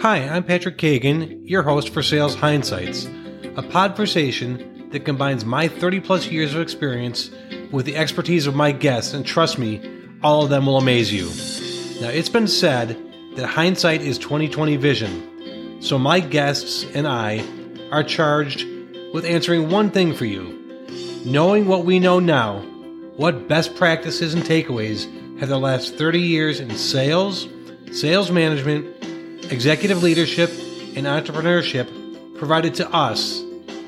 Hi, 0.00 0.26
I'm 0.26 0.44
Patrick 0.44 0.78
Kagan, 0.78 1.42
your 1.44 1.62
host 1.62 1.90
for 1.90 2.02
Sales 2.02 2.34
Hindsights, 2.34 3.04
a 3.58 3.62
podversation 3.62 4.90
that 4.92 5.04
combines 5.04 5.44
my 5.44 5.68
30 5.68 6.00
plus 6.00 6.26
years 6.28 6.54
of 6.54 6.62
experience 6.62 7.30
with 7.70 7.84
the 7.84 7.96
expertise 7.96 8.46
of 8.46 8.54
my 8.54 8.72
guests, 8.72 9.12
and 9.12 9.26
trust 9.26 9.58
me, 9.58 9.78
all 10.22 10.42
of 10.42 10.48
them 10.48 10.64
will 10.64 10.78
amaze 10.78 11.12
you. 11.12 11.26
Now, 12.00 12.08
it's 12.08 12.30
been 12.30 12.48
said 12.48 12.96
that 13.36 13.46
hindsight 13.46 14.00
is 14.00 14.16
2020 14.16 14.76
vision, 14.76 15.82
so 15.82 15.98
my 15.98 16.18
guests 16.18 16.86
and 16.94 17.06
I 17.06 17.44
are 17.90 18.02
charged 18.02 18.66
with 19.12 19.26
answering 19.26 19.68
one 19.68 19.90
thing 19.90 20.14
for 20.14 20.24
you. 20.24 20.88
Knowing 21.26 21.66
what 21.66 21.84
we 21.84 21.98
know 21.98 22.20
now, 22.20 22.60
what 23.16 23.48
best 23.48 23.76
practices 23.76 24.32
and 24.32 24.44
takeaways 24.44 25.04
have 25.40 25.50
the 25.50 25.58
last 25.58 25.96
30 25.96 26.22
years 26.22 26.58
in 26.58 26.74
sales, 26.74 27.48
sales 27.92 28.30
management, 28.30 28.99
executive 29.50 30.02
leadership, 30.02 30.50
and 30.96 31.06
entrepreneurship 31.06 31.88
provided 32.38 32.74
to 32.74 32.88
us 32.90 33.42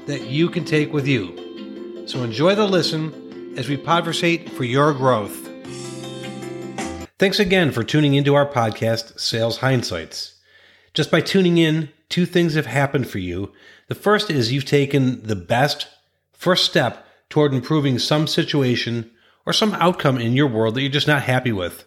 that 0.07 0.23
you 0.27 0.49
can 0.49 0.65
take 0.65 0.93
with 0.93 1.07
you. 1.07 2.05
So 2.07 2.23
enjoy 2.23 2.55
the 2.55 2.67
listen 2.67 3.55
as 3.57 3.69
we 3.69 3.77
podversate 3.77 4.51
for 4.51 4.65
your 4.65 4.93
growth. 4.93 5.49
Thanks 7.19 7.39
again 7.39 7.71
for 7.71 7.85
tuning 7.85 8.15
into 8.15 8.35
our 8.35 8.47
podcast, 8.47 9.21
Sales 9.21 9.59
Hindsights. 9.59 10.35
Just 10.95 11.11
by 11.11 11.21
tuning 11.21 11.59
in, 11.59 11.91
two 12.09 12.27
things 12.27 12.55
have 12.55 12.67
happened 12.67 13.09
for 13.09 13.19
you. 13.19 13.53
The 13.87 13.95
first 13.95 14.31
is 14.31 14.53
you've 14.53 14.65
taken 14.65 15.23
the 15.23 15.37
best 15.37 15.87
first 16.33 16.65
step 16.65 17.07
toward 17.31 17.55
improving 17.55 18.01
some 18.01 18.27
situation 18.27 19.11
or 19.47 19.53
some 19.53 19.75
outcome 19.75 20.19
in 20.19 20.33
your 20.33 20.49
world 20.49 20.75
that 20.75 20.83
you're 20.83 20.91
just 20.91 21.07
not 21.07 21.23
happy 21.23 21.53
with. 21.53 21.87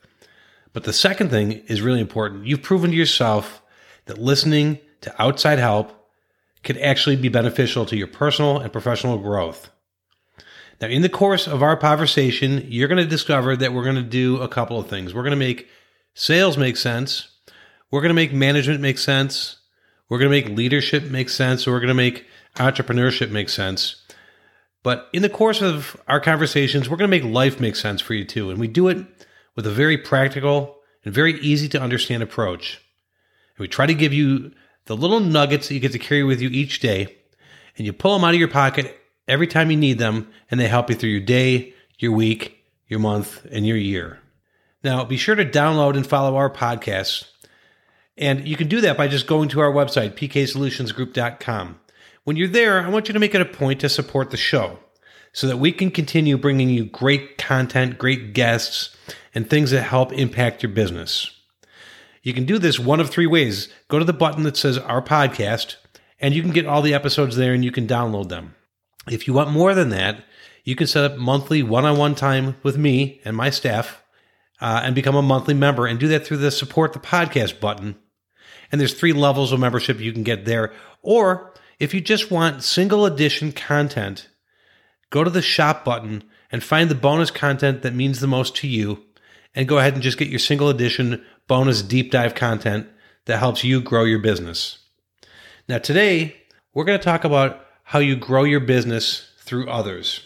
But 0.71 0.85
the 0.85 0.93
second 0.93 1.29
thing 1.29 1.51
is 1.67 1.81
really 1.81 1.99
important. 1.99 2.45
You've 2.45 2.63
proven 2.63 2.91
to 2.91 2.97
yourself 2.97 3.61
that 4.05 4.17
listening 4.17 4.79
to 5.01 5.21
outside 5.21 5.59
help 5.59 5.91
could 6.63 6.77
actually 6.77 7.15
be 7.15 7.29
beneficial 7.29 7.85
to 7.85 7.95
your 7.95 8.07
personal 8.07 8.59
and 8.59 8.71
professional 8.71 9.17
growth. 9.17 9.69
Now, 10.81 10.87
in 10.87 11.03
the 11.03 11.09
course 11.09 11.47
of 11.47 11.63
our 11.63 11.77
conversation, 11.77 12.65
you're 12.67 12.87
going 12.87 13.03
to 13.03 13.09
discover 13.09 13.55
that 13.55 13.73
we're 13.73 13.83
going 13.83 13.95
to 13.95 14.01
do 14.01 14.41
a 14.41 14.47
couple 14.47 14.79
of 14.79 14.89
things. 14.89 15.13
We're 15.13 15.21
going 15.21 15.31
to 15.31 15.37
make 15.37 15.69
sales 16.13 16.57
make 16.57 16.75
sense. 16.75 17.29
We're 17.91 18.01
going 18.01 18.09
to 18.09 18.15
make 18.15 18.33
management 18.33 18.81
make 18.81 18.97
sense. 18.97 19.57
We're 20.09 20.19
going 20.19 20.31
to 20.31 20.49
make 20.49 20.57
leadership 20.57 21.03
make 21.03 21.29
sense. 21.29 21.65
We're 21.65 21.79
going 21.79 21.87
to 21.87 21.93
make 21.93 22.25
entrepreneurship 22.55 23.31
make 23.31 23.49
sense. 23.49 24.03
But 24.83 25.09
in 25.13 25.21
the 25.21 25.29
course 25.29 25.61
of 25.61 25.99
our 26.07 26.19
conversations, 26.19 26.89
we're 26.89 26.97
going 26.97 27.09
to 27.09 27.17
make 27.19 27.33
life 27.33 27.59
make 27.59 27.75
sense 27.75 28.01
for 28.01 28.13
you 28.13 28.25
too. 28.25 28.49
And 28.49 28.59
we 28.59 28.67
do 28.67 28.87
it 28.87 29.05
with 29.55 29.65
a 29.65 29.71
very 29.71 29.97
practical 29.97 30.77
and 31.03 31.13
very 31.13 31.39
easy 31.39 31.69
to 31.69 31.81
understand 31.81 32.21
approach. 32.21 32.81
We 33.57 33.67
try 33.67 33.85
to 33.85 33.93
give 33.93 34.13
you 34.13 34.51
the 34.85 34.95
little 34.95 35.19
nuggets 35.19 35.67
that 35.67 35.73
you 35.73 35.79
get 35.79 35.93
to 35.93 35.99
carry 35.99 36.23
with 36.23 36.41
you 36.41 36.49
each 36.49 36.79
day, 36.79 37.15
and 37.77 37.85
you 37.85 37.93
pull 37.93 38.13
them 38.13 38.23
out 38.23 38.33
of 38.33 38.39
your 38.39 38.49
pocket 38.49 38.99
every 39.27 39.47
time 39.47 39.71
you 39.71 39.77
need 39.77 39.97
them, 39.97 40.29
and 40.51 40.59
they 40.59 40.67
help 40.67 40.89
you 40.89 40.95
through 40.95 41.09
your 41.09 41.21
day, 41.21 41.73
your 41.97 42.11
week, 42.11 42.57
your 42.87 42.99
month, 42.99 43.45
and 43.51 43.65
your 43.65 43.77
year. 43.77 44.19
Now, 44.83 45.03
be 45.03 45.17
sure 45.17 45.35
to 45.35 45.45
download 45.45 45.95
and 45.95 46.05
follow 46.05 46.35
our 46.35 46.49
podcasts. 46.49 47.25
And 48.17 48.47
you 48.47 48.55
can 48.55 48.67
do 48.67 48.81
that 48.81 48.97
by 48.97 49.07
just 49.07 49.27
going 49.27 49.49
to 49.49 49.59
our 49.59 49.71
website, 49.71 50.13
pksolutionsgroup.com. 50.13 51.79
When 52.23 52.37
you're 52.37 52.47
there, 52.47 52.85
I 52.85 52.89
want 52.89 53.07
you 53.07 53.13
to 53.13 53.19
make 53.19 53.35
it 53.35 53.41
a 53.41 53.45
point 53.45 53.81
to 53.81 53.89
support 53.89 54.31
the 54.31 54.37
show 54.37 54.79
so 55.33 55.47
that 55.47 55.57
we 55.57 55.71
can 55.71 55.91
continue 55.91 56.37
bringing 56.37 56.69
you 56.69 56.85
great 56.85 57.37
content, 57.37 57.97
great 57.97 58.33
guests, 58.33 58.95
and 59.33 59.49
things 59.49 59.71
that 59.71 59.83
help 59.83 60.13
impact 60.13 60.63
your 60.63 60.71
business. 60.71 61.34
You 62.25 62.33
can 62.33 62.45
do 62.45 62.57
this 62.57 62.79
one 62.79 62.99
of 62.99 63.11
three 63.11 63.27
ways. 63.27 63.69
Go 63.87 63.99
to 63.99 64.03
the 64.03 64.11
button 64.11 64.41
that 64.43 64.57
says 64.57 64.79
Our 64.79 64.99
Podcast, 64.99 65.75
and 66.19 66.33
you 66.33 66.41
can 66.41 66.49
get 66.49 66.65
all 66.65 66.81
the 66.81 66.95
episodes 66.95 67.35
there 67.35 67.53
and 67.53 67.63
you 67.63 67.71
can 67.71 67.85
download 67.85 68.29
them. 68.29 68.55
If 69.07 69.27
you 69.27 69.33
want 69.35 69.51
more 69.51 69.75
than 69.75 69.89
that, 69.89 70.23
you 70.63 70.75
can 70.75 70.87
set 70.87 71.03
up 71.03 71.19
monthly 71.19 71.61
one 71.61 71.85
on 71.85 71.99
one 71.99 72.15
time 72.15 72.57
with 72.63 72.79
me 72.79 73.21
and 73.23 73.37
my 73.37 73.51
staff 73.51 74.03
uh, 74.59 74.81
and 74.83 74.95
become 74.95 75.15
a 75.15 75.21
monthly 75.21 75.53
member 75.53 75.85
and 75.85 75.99
do 75.99 76.07
that 76.07 76.25
through 76.25 76.37
the 76.37 76.49
Support 76.49 76.93
the 76.93 76.99
Podcast 76.99 77.59
button. 77.59 77.95
And 78.71 78.81
there's 78.81 78.95
three 78.95 79.13
levels 79.13 79.51
of 79.51 79.59
membership 79.59 79.99
you 79.99 80.11
can 80.11 80.23
get 80.23 80.45
there. 80.45 80.73
Or 81.03 81.53
if 81.77 81.93
you 81.93 82.01
just 82.01 82.31
want 82.31 82.63
single 82.63 83.05
edition 83.05 83.51
content, 83.51 84.29
go 85.11 85.23
to 85.23 85.29
the 85.29 85.43
shop 85.43 85.85
button 85.85 86.23
and 86.51 86.63
find 86.63 86.89
the 86.89 86.95
bonus 86.95 87.29
content 87.29 87.83
that 87.83 87.93
means 87.93 88.19
the 88.19 88.25
most 88.25 88.55
to 88.55 88.67
you 88.67 89.05
and 89.53 89.67
go 89.67 89.77
ahead 89.77 89.93
and 89.93 90.01
just 90.01 90.17
get 90.17 90.27
your 90.27 90.39
single 90.39 90.69
edition 90.69 91.23
bonus 91.47 91.81
deep 91.81 92.11
dive 92.11 92.35
content 92.35 92.87
that 93.25 93.39
helps 93.39 93.63
you 93.63 93.81
grow 93.81 94.03
your 94.03 94.19
business. 94.19 94.79
Now, 95.67 95.79
today, 95.79 96.35
we're 96.73 96.85
going 96.85 96.99
to 96.99 97.03
talk 97.03 97.23
about 97.23 97.65
how 97.83 97.99
you 97.99 98.15
grow 98.15 98.43
your 98.43 98.59
business 98.59 99.31
through 99.39 99.69
others. 99.69 100.21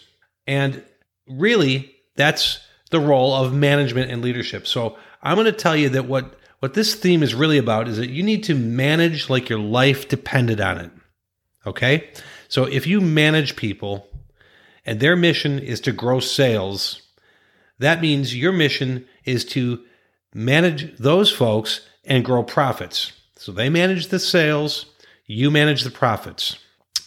And 0.46 0.82
really, 1.26 1.94
that's 2.16 2.60
the 2.90 3.00
role 3.00 3.34
of 3.34 3.54
management 3.54 4.10
and 4.10 4.22
leadership. 4.22 4.66
So, 4.66 4.96
I'm 5.22 5.36
going 5.36 5.46
to 5.46 5.52
tell 5.52 5.76
you 5.76 5.90
that 5.90 6.06
what, 6.06 6.38
what 6.60 6.74
this 6.74 6.94
theme 6.94 7.22
is 7.22 7.34
really 7.34 7.58
about 7.58 7.88
is 7.88 7.98
that 7.98 8.10
you 8.10 8.22
need 8.22 8.44
to 8.44 8.54
manage 8.54 9.28
like 9.28 9.48
your 9.48 9.58
life 9.58 10.08
depended 10.08 10.60
on 10.60 10.78
it. 10.78 10.90
Okay? 11.66 12.10
So, 12.48 12.64
if 12.64 12.86
you 12.86 13.00
manage 13.00 13.56
people 13.56 14.08
and 14.84 15.00
their 15.00 15.16
mission 15.16 15.58
is 15.58 15.80
to 15.82 15.92
grow 15.92 16.20
sales, 16.20 17.02
that 17.78 18.00
means 18.00 18.36
your 18.36 18.52
mission 18.52 19.06
is 19.24 19.44
to 19.46 19.82
manage 20.34 20.96
those 20.96 21.30
folks 21.30 21.80
and 22.04 22.24
grow 22.24 22.42
profits. 22.42 23.12
So 23.36 23.52
they 23.52 23.68
manage 23.68 24.08
the 24.08 24.18
sales, 24.18 24.86
you 25.26 25.50
manage 25.50 25.82
the 25.82 25.90
profits. 25.90 26.58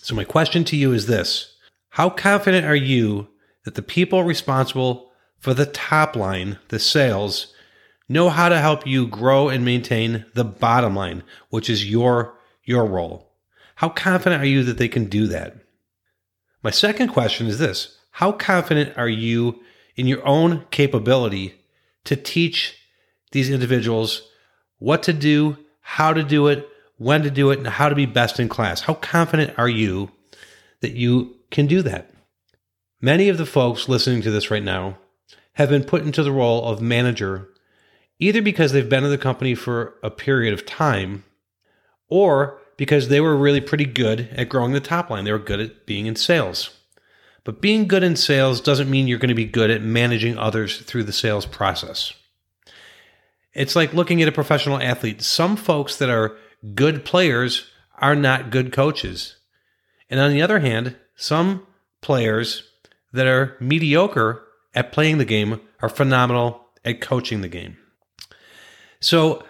So, 0.02 0.16
my 0.16 0.24
question 0.24 0.64
to 0.66 0.76
you 0.76 0.92
is 0.92 1.08
this 1.08 1.56
How 1.90 2.10
confident 2.10 2.66
are 2.66 2.76
you 2.76 3.28
that 3.64 3.76
the 3.76 3.82
people 3.82 4.24
responsible 4.24 5.12
for 5.40 5.54
the 5.54 5.66
top 5.66 6.16
line, 6.16 6.60
the 6.70 6.80
sales, 6.80 7.54
know 8.10 8.30
how 8.30 8.50
to 8.50 8.60
help 8.60 8.86
you 8.86 9.08
grow 9.08 9.50
and 9.50 9.64
maintain 9.64 10.26
the 10.34 10.44
bottom 10.44 10.96
line, 10.96 11.24
which 11.50 11.70
is 11.70 11.90
your, 11.90 12.38
your 12.64 12.86
role? 12.86 13.32
How 13.76 13.90
confident 13.90 14.42
are 14.42 14.48
you 14.48 14.64
that 14.64 14.78
they 14.78 14.88
can 14.88 15.06
do 15.06 15.28
that? 15.28 15.56
My 16.62 16.72
second 16.72 17.10
question 17.10 17.48
is 17.48 17.60
this 17.60 17.98
How 18.12 18.32
confident 18.32 18.98
are 18.98 19.10
you 19.10 19.62
in 19.96 20.08
your 20.08 20.26
own 20.26 20.66
capability 20.72 21.56
to 22.06 22.16
teach 22.16 22.78
these 23.34 23.50
individuals 23.50 24.22
what 24.80 25.04
to 25.04 25.14
do, 25.14 25.58
how 25.82 26.14
to 26.14 26.24
do 26.24 26.48
it, 26.48 26.68
when 26.98 27.24
to 27.24 27.32
do 27.32 27.52
it, 27.52 27.58
and 27.58 27.68
how 27.68 27.90
to 27.90 27.96
be 27.96 28.06
best 28.06 28.40
in 28.40 28.50
class. 28.50 28.82
How 28.82 28.94
confident 28.94 29.58
are 29.58 29.70
you 29.70 30.12
that 30.82 30.94
you 30.94 31.36
can 31.52 31.68
do 31.68 31.82
that? 31.82 32.10
Many 33.02 33.30
of 33.30 33.38
the 33.38 33.46
folks 33.46 33.90
listening 33.90 34.22
to 34.22 34.32
this 34.32 34.50
right 34.50 34.64
now 34.64 34.98
have 35.54 35.70
been 35.70 35.84
put 35.84 36.04
into 36.04 36.24
the 36.24 36.32
role 36.32 36.66
of 36.66 36.82
manager 36.82 37.50
either 38.20 38.42
because 38.42 38.72
they've 38.72 38.90
been 38.90 39.04
in 39.04 39.10
the 39.10 39.18
company 39.18 39.56
for 39.56 39.96
a 40.02 40.10
period 40.10 40.54
of 40.54 40.66
time 40.66 41.24
or 42.08 42.60
because 42.78 43.08
they 43.08 43.20
were 43.20 43.36
really 43.36 43.62
pretty 43.62 43.86
good 43.86 44.30
at 44.34 44.50
growing 44.50 44.72
the 44.72 44.80
top 44.80 45.10
line. 45.10 45.26
They 45.26 45.32
were 45.32 45.40
good 45.40 45.60
at 45.60 45.86
being 45.86 46.06
in 46.06 46.16
sales. 46.16 46.70
But 47.44 47.62
being 47.62 47.88
good 47.88 48.04
in 48.04 48.16
sales 48.16 48.62
doesn't 48.62 48.90
mean 48.90 49.08
you're 49.08 49.20
going 49.20 49.30
to 49.30 49.36
be 49.36 49.46
good 49.46 49.70
at 49.70 49.82
managing 49.82 50.38
others 50.38 50.80
through 50.80 51.04
the 51.04 51.12
sales 51.12 51.46
process. 51.46 52.14
It's 53.54 53.76
like 53.76 53.94
looking 53.94 54.22
at 54.22 54.28
a 54.28 54.34
professional 54.34 54.82
athlete. 54.82 55.22
Some 55.22 55.56
folks 55.56 55.98
that 55.98 56.10
are 56.10 56.36
good 56.74 57.06
players 57.06 57.70
are 58.00 58.16
not 58.16 58.50
good 58.50 58.72
coaches. 58.72 59.38
And 60.10 60.20
on 60.20 60.32
the 60.32 60.42
other 60.42 60.60
hand, 60.60 60.96
some 61.16 61.66
players 62.02 62.64
that 63.12 63.28
are 63.28 63.56
mediocre 63.60 64.44
at 64.74 64.92
playing 64.92 65.20
the 65.20 65.26
game 65.26 65.62
are 65.82 65.90
phenomenal 65.90 66.68
at 66.84 67.02
coaching 67.02 67.42
the 67.42 67.48
game. 67.48 67.78
So 69.00 69.44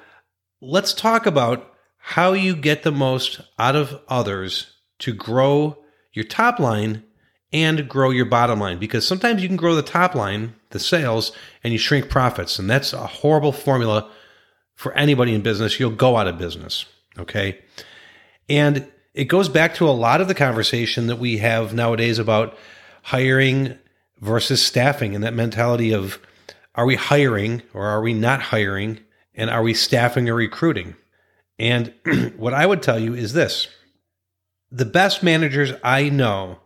let's 0.62 0.94
talk 0.94 1.26
about 1.26 1.74
how 1.98 2.34
you 2.34 2.56
get 2.56 2.84
the 2.84 2.92
most 2.92 3.42
out 3.58 3.76
of 3.76 4.00
others 4.10 4.74
to 5.00 5.14
grow 5.14 5.78
your 6.12 6.26
top 6.26 6.60
line 6.60 7.04
and 7.52 7.88
grow 7.88 8.10
your 8.10 8.26
bottom 8.26 8.60
line 8.60 8.80
because 8.80 9.08
sometimes 9.08 9.42
you 9.42 9.48
can 9.48 9.58
grow 9.58 9.76
the 9.76 9.82
top 9.82 10.16
line 10.16 10.56
the 10.74 10.80
sales 10.80 11.32
and 11.64 11.72
you 11.72 11.80
shrink 11.80 12.10
profits. 12.10 12.60
And 12.60 12.70
that's 12.70 12.92
a 12.94 13.08
horrible 13.08 13.54
formula 13.54 14.12
for 14.76 14.94
anybody 14.94 15.34
in 15.34 15.42
business. 15.42 15.80
You'll 15.80 15.92
go 15.92 16.18
out 16.18 16.28
of 16.28 16.38
business. 16.38 16.86
Okay. 17.18 17.60
And 18.50 18.88
it 19.14 19.26
goes 19.26 19.48
back 19.48 19.76
to 19.76 19.88
a 19.88 19.92
lot 19.92 20.22
of 20.22 20.28
the 20.28 20.36
conversation 20.36 21.08
that 21.08 21.18
we 21.18 21.38
have 21.38 21.74
nowadays 21.74 22.20
about 22.20 22.58
hiring 23.04 23.78
versus 24.20 24.66
staffing 24.66 25.16
and 25.16 25.24
that 25.24 25.34
mentality 25.34 25.94
of 25.94 26.20
are 26.76 26.86
we 26.86 26.96
hiring 26.96 27.62
or 27.74 27.86
are 27.86 28.02
we 28.02 28.14
not 28.14 28.42
hiring? 28.42 29.00
And 29.36 29.50
are 29.50 29.64
we 29.64 29.74
staffing 29.74 30.30
or 30.30 30.36
recruiting? 30.36 30.96
And 31.60 31.94
what 32.38 32.54
I 32.54 32.66
would 32.66 32.82
tell 32.82 33.00
you 33.00 33.14
is 33.14 33.34
this 33.34 33.68
the 34.72 34.86
best 34.86 35.22
managers 35.22 35.72
I 35.84 36.10
know 36.10 36.60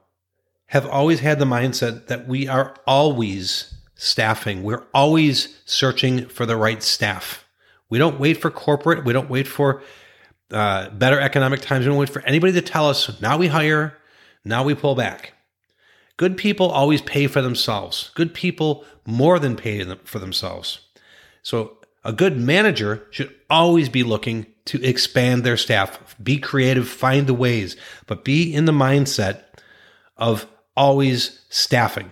have 0.67 0.85
always 0.85 1.19
had 1.19 1.39
the 1.39 1.45
mindset 1.45 2.07
that 2.07 2.27
we 2.27 2.47
are 2.47 2.75
always 2.85 3.73
staffing. 3.97 4.63
We're 4.63 4.85
always 4.93 5.57
searching 5.65 6.27
for 6.27 6.45
the 6.45 6.55
right 6.55 6.81
staff. 6.81 7.45
We 7.89 7.97
don't 7.97 8.19
wait 8.19 8.35
for 8.41 8.51
corporate. 8.51 9.05
We 9.05 9.13
don't 9.13 9.29
wait 9.29 9.47
for 9.47 9.81
uh, 10.51 10.89
better 10.91 11.19
economic 11.19 11.61
times. 11.61 11.85
We 11.85 11.89
don't 11.89 11.99
wait 11.99 12.09
for 12.09 12.21
anybody 12.21 12.53
to 12.53 12.61
tell 12.61 12.89
us, 12.89 13.21
now 13.21 13.37
we 13.37 13.47
hire, 13.47 13.97
now 14.45 14.63
we 14.63 14.75
pull 14.75 14.95
back. 14.95 15.33
Good 16.17 16.37
people 16.37 16.69
always 16.69 17.01
pay 17.01 17.27
for 17.27 17.41
themselves. 17.41 18.11
Good 18.15 18.33
people 18.33 18.85
more 19.05 19.39
than 19.39 19.55
pay 19.55 19.83
for 20.03 20.19
themselves. 20.19 20.79
So 21.43 21.77
a 22.03 22.11
good 22.11 22.37
manager 22.37 23.05
should 23.11 23.33
always 23.49 23.89
be 23.89 24.03
looking 24.03 24.47
to 24.65 24.83
expand 24.83 25.43
their 25.43 25.57
staff, 25.57 26.15
be 26.21 26.37
creative, 26.37 26.87
find 26.87 27.27
the 27.27 27.33
ways, 27.33 27.77
but 28.05 28.25
be 28.25 28.53
in 28.53 28.65
the 28.65 28.71
mindset 28.71 29.43
of 30.17 30.47
always 30.75 31.41
staffing. 31.49 32.11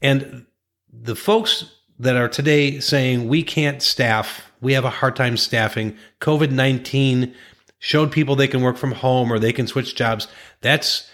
And 0.00 0.46
the 0.92 1.16
folks 1.16 1.64
that 1.98 2.16
are 2.16 2.28
today 2.28 2.80
saying 2.80 3.28
we 3.28 3.42
can't 3.42 3.82
staff, 3.82 4.50
we 4.60 4.72
have 4.72 4.84
a 4.84 4.90
hard 4.90 5.16
time 5.16 5.36
staffing, 5.36 5.96
COVID 6.20 6.50
19 6.50 7.34
showed 7.78 8.10
people 8.10 8.36
they 8.36 8.48
can 8.48 8.62
work 8.62 8.76
from 8.76 8.92
home 8.92 9.32
or 9.32 9.38
they 9.38 9.52
can 9.52 9.66
switch 9.66 9.94
jobs. 9.94 10.28
That's 10.60 11.08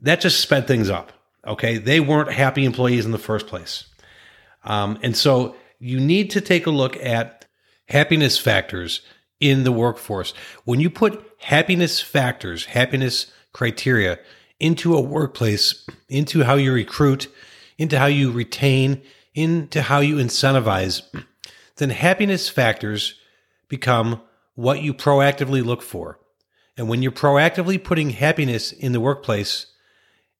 that 0.00 0.20
just 0.20 0.40
sped 0.40 0.66
things 0.66 0.90
up. 0.90 1.12
Okay. 1.46 1.78
They 1.78 2.00
weren't 2.00 2.32
happy 2.32 2.64
employees 2.64 3.04
in 3.04 3.12
the 3.12 3.18
first 3.18 3.46
place. 3.46 3.84
Um, 4.64 4.98
and 5.02 5.16
so 5.16 5.56
you 5.78 6.00
need 6.00 6.30
to 6.30 6.40
take 6.40 6.66
a 6.66 6.70
look 6.70 6.96
at 6.96 7.46
happiness 7.88 8.38
factors 8.38 9.00
in 9.40 9.64
the 9.64 9.72
workforce. 9.72 10.34
When 10.64 10.80
you 10.80 10.90
put 10.90 11.24
happiness 11.38 12.00
factors, 12.00 12.66
happiness 12.66 13.30
criteria 13.52 14.18
into 14.60 14.94
a 14.94 15.00
workplace, 15.00 15.86
into 16.08 16.42
how 16.42 16.54
you 16.54 16.72
recruit, 16.72 17.28
into 17.78 17.98
how 17.98 18.06
you 18.06 18.30
retain, 18.32 19.00
into 19.38 19.82
how 19.82 20.00
you 20.00 20.16
incentivize, 20.16 21.02
then 21.76 21.90
happiness 21.90 22.48
factors 22.48 23.14
become 23.68 24.20
what 24.56 24.82
you 24.82 24.92
proactively 24.92 25.64
look 25.64 25.80
for. 25.80 26.18
And 26.76 26.88
when 26.88 27.02
you're 27.02 27.12
proactively 27.12 27.82
putting 27.82 28.10
happiness 28.10 28.72
in 28.72 28.92
the 28.92 29.00
workplace, 29.00 29.66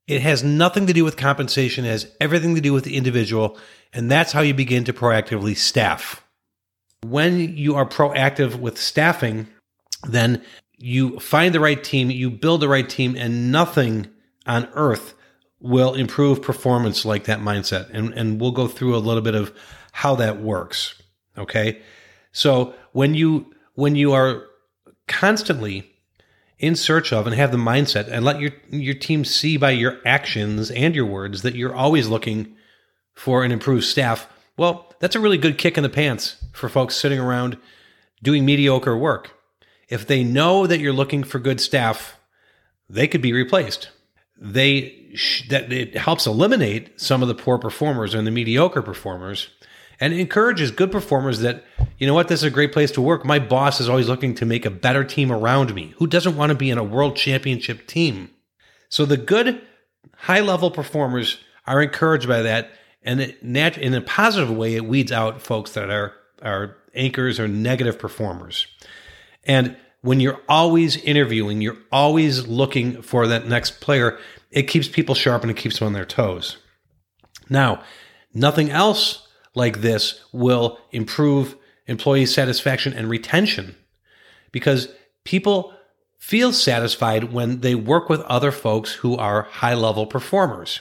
it 0.08 0.20
has 0.22 0.42
nothing 0.42 0.86
to 0.86 0.92
do 0.92 1.04
with 1.04 1.16
compensation, 1.16 1.84
it 1.84 1.90
has 1.90 2.10
everything 2.20 2.56
to 2.56 2.60
do 2.60 2.72
with 2.72 2.84
the 2.84 2.96
individual. 2.96 3.56
And 3.92 4.10
that's 4.10 4.32
how 4.32 4.40
you 4.40 4.54
begin 4.54 4.84
to 4.84 4.92
proactively 4.92 5.56
staff. 5.56 6.24
When 7.06 7.56
you 7.56 7.76
are 7.76 7.86
proactive 7.86 8.56
with 8.56 8.78
staffing, 8.78 9.46
then 10.08 10.42
you 10.76 11.20
find 11.20 11.54
the 11.54 11.60
right 11.60 11.82
team, 11.82 12.10
you 12.10 12.30
build 12.30 12.62
the 12.62 12.68
right 12.68 12.88
team, 12.88 13.16
and 13.16 13.52
nothing 13.52 14.08
on 14.46 14.68
earth 14.74 15.14
will 15.60 15.94
improve 15.94 16.42
performance 16.42 17.04
like 17.04 17.24
that 17.24 17.40
mindset. 17.40 17.90
And, 17.92 18.12
and 18.14 18.40
we'll 18.40 18.52
go 18.52 18.68
through 18.68 18.96
a 18.96 18.98
little 18.98 19.22
bit 19.22 19.34
of 19.34 19.52
how 19.92 20.14
that 20.16 20.40
works. 20.40 21.00
Okay. 21.36 21.80
So 22.32 22.74
when 22.92 23.14
you, 23.14 23.52
when 23.74 23.96
you 23.96 24.12
are 24.12 24.44
constantly 25.06 25.90
in 26.58 26.74
search 26.74 27.12
of 27.12 27.26
and 27.26 27.34
have 27.34 27.52
the 27.52 27.58
mindset 27.58 28.08
and 28.08 28.24
let 28.24 28.40
your, 28.40 28.52
your 28.70 28.94
team 28.94 29.24
see 29.24 29.56
by 29.56 29.70
your 29.70 29.98
actions 30.04 30.70
and 30.70 30.94
your 30.94 31.06
words 31.06 31.42
that 31.42 31.54
you're 31.54 31.74
always 31.74 32.08
looking 32.08 32.54
for 33.14 33.44
an 33.44 33.52
improved 33.52 33.84
staff, 33.84 34.28
well, 34.56 34.92
that's 35.00 35.16
a 35.16 35.20
really 35.20 35.38
good 35.38 35.58
kick 35.58 35.76
in 35.76 35.82
the 35.82 35.88
pants 35.88 36.44
for 36.52 36.68
folks 36.68 36.96
sitting 36.96 37.18
around 37.18 37.56
doing 38.22 38.44
mediocre 38.44 38.96
work. 38.96 39.32
If 39.88 40.06
they 40.06 40.22
know 40.22 40.66
that 40.66 40.80
you're 40.80 40.92
looking 40.92 41.24
for 41.24 41.38
good 41.38 41.60
staff, 41.60 42.18
they 42.88 43.06
could 43.06 43.22
be 43.22 43.32
replaced 43.32 43.90
they 44.40 45.10
sh- 45.14 45.48
that 45.48 45.72
it 45.72 45.96
helps 45.96 46.26
eliminate 46.26 47.00
some 47.00 47.22
of 47.22 47.28
the 47.28 47.34
poor 47.34 47.58
performers 47.58 48.14
and 48.14 48.26
the 48.26 48.30
mediocre 48.30 48.82
performers 48.82 49.48
and 50.00 50.14
encourages 50.14 50.70
good 50.70 50.92
performers 50.92 51.40
that 51.40 51.64
you 51.98 52.06
know 52.06 52.14
what 52.14 52.28
this 52.28 52.40
is 52.40 52.44
a 52.44 52.50
great 52.50 52.72
place 52.72 52.92
to 52.92 53.00
work. 53.00 53.24
My 53.24 53.38
boss 53.38 53.80
is 53.80 53.88
always 53.88 54.08
looking 54.08 54.34
to 54.36 54.46
make 54.46 54.64
a 54.64 54.70
better 54.70 55.04
team 55.04 55.32
around 55.32 55.74
me 55.74 55.94
who 55.98 56.06
doesn't 56.06 56.36
want 56.36 56.50
to 56.50 56.56
be 56.56 56.70
in 56.70 56.78
a 56.78 56.84
world 56.84 57.16
championship 57.16 57.86
team. 57.86 58.30
So 58.88 59.04
the 59.04 59.16
good 59.16 59.60
high 60.16 60.40
level 60.40 60.70
performers 60.70 61.38
are 61.66 61.82
encouraged 61.82 62.28
by 62.28 62.42
that 62.42 62.70
and 63.02 63.20
it 63.20 63.42
nat- 63.42 63.78
in 63.78 63.94
a 63.94 64.00
positive 64.00 64.50
way 64.50 64.74
it 64.74 64.84
weeds 64.84 65.12
out 65.12 65.42
folks 65.42 65.72
that 65.72 65.90
are 65.90 66.14
are 66.42 66.76
anchors 66.94 67.40
or 67.40 67.48
negative 67.48 67.98
performers. 67.98 68.66
And 69.44 69.76
when 70.02 70.20
you're 70.20 70.40
always 70.48 70.96
interviewing, 70.96 71.60
you're 71.60 71.78
always 71.90 72.46
looking 72.46 73.02
for 73.02 73.26
that 73.26 73.46
next 73.46 73.80
player, 73.80 74.18
it 74.50 74.64
keeps 74.64 74.88
people 74.88 75.14
sharp 75.14 75.42
and 75.42 75.50
it 75.50 75.56
keeps 75.56 75.78
them 75.78 75.86
on 75.86 75.92
their 75.92 76.04
toes. 76.04 76.58
Now, 77.48 77.82
nothing 78.32 78.70
else 78.70 79.26
like 79.54 79.80
this 79.80 80.24
will 80.32 80.78
improve 80.92 81.56
employee 81.86 82.26
satisfaction 82.26 82.92
and 82.92 83.08
retention 83.08 83.74
because 84.52 84.88
people 85.24 85.72
feel 86.18 86.52
satisfied 86.52 87.32
when 87.32 87.60
they 87.60 87.74
work 87.74 88.08
with 88.08 88.20
other 88.22 88.52
folks 88.52 88.92
who 88.92 89.16
are 89.16 89.42
high 89.42 89.74
level 89.74 90.06
performers. 90.06 90.80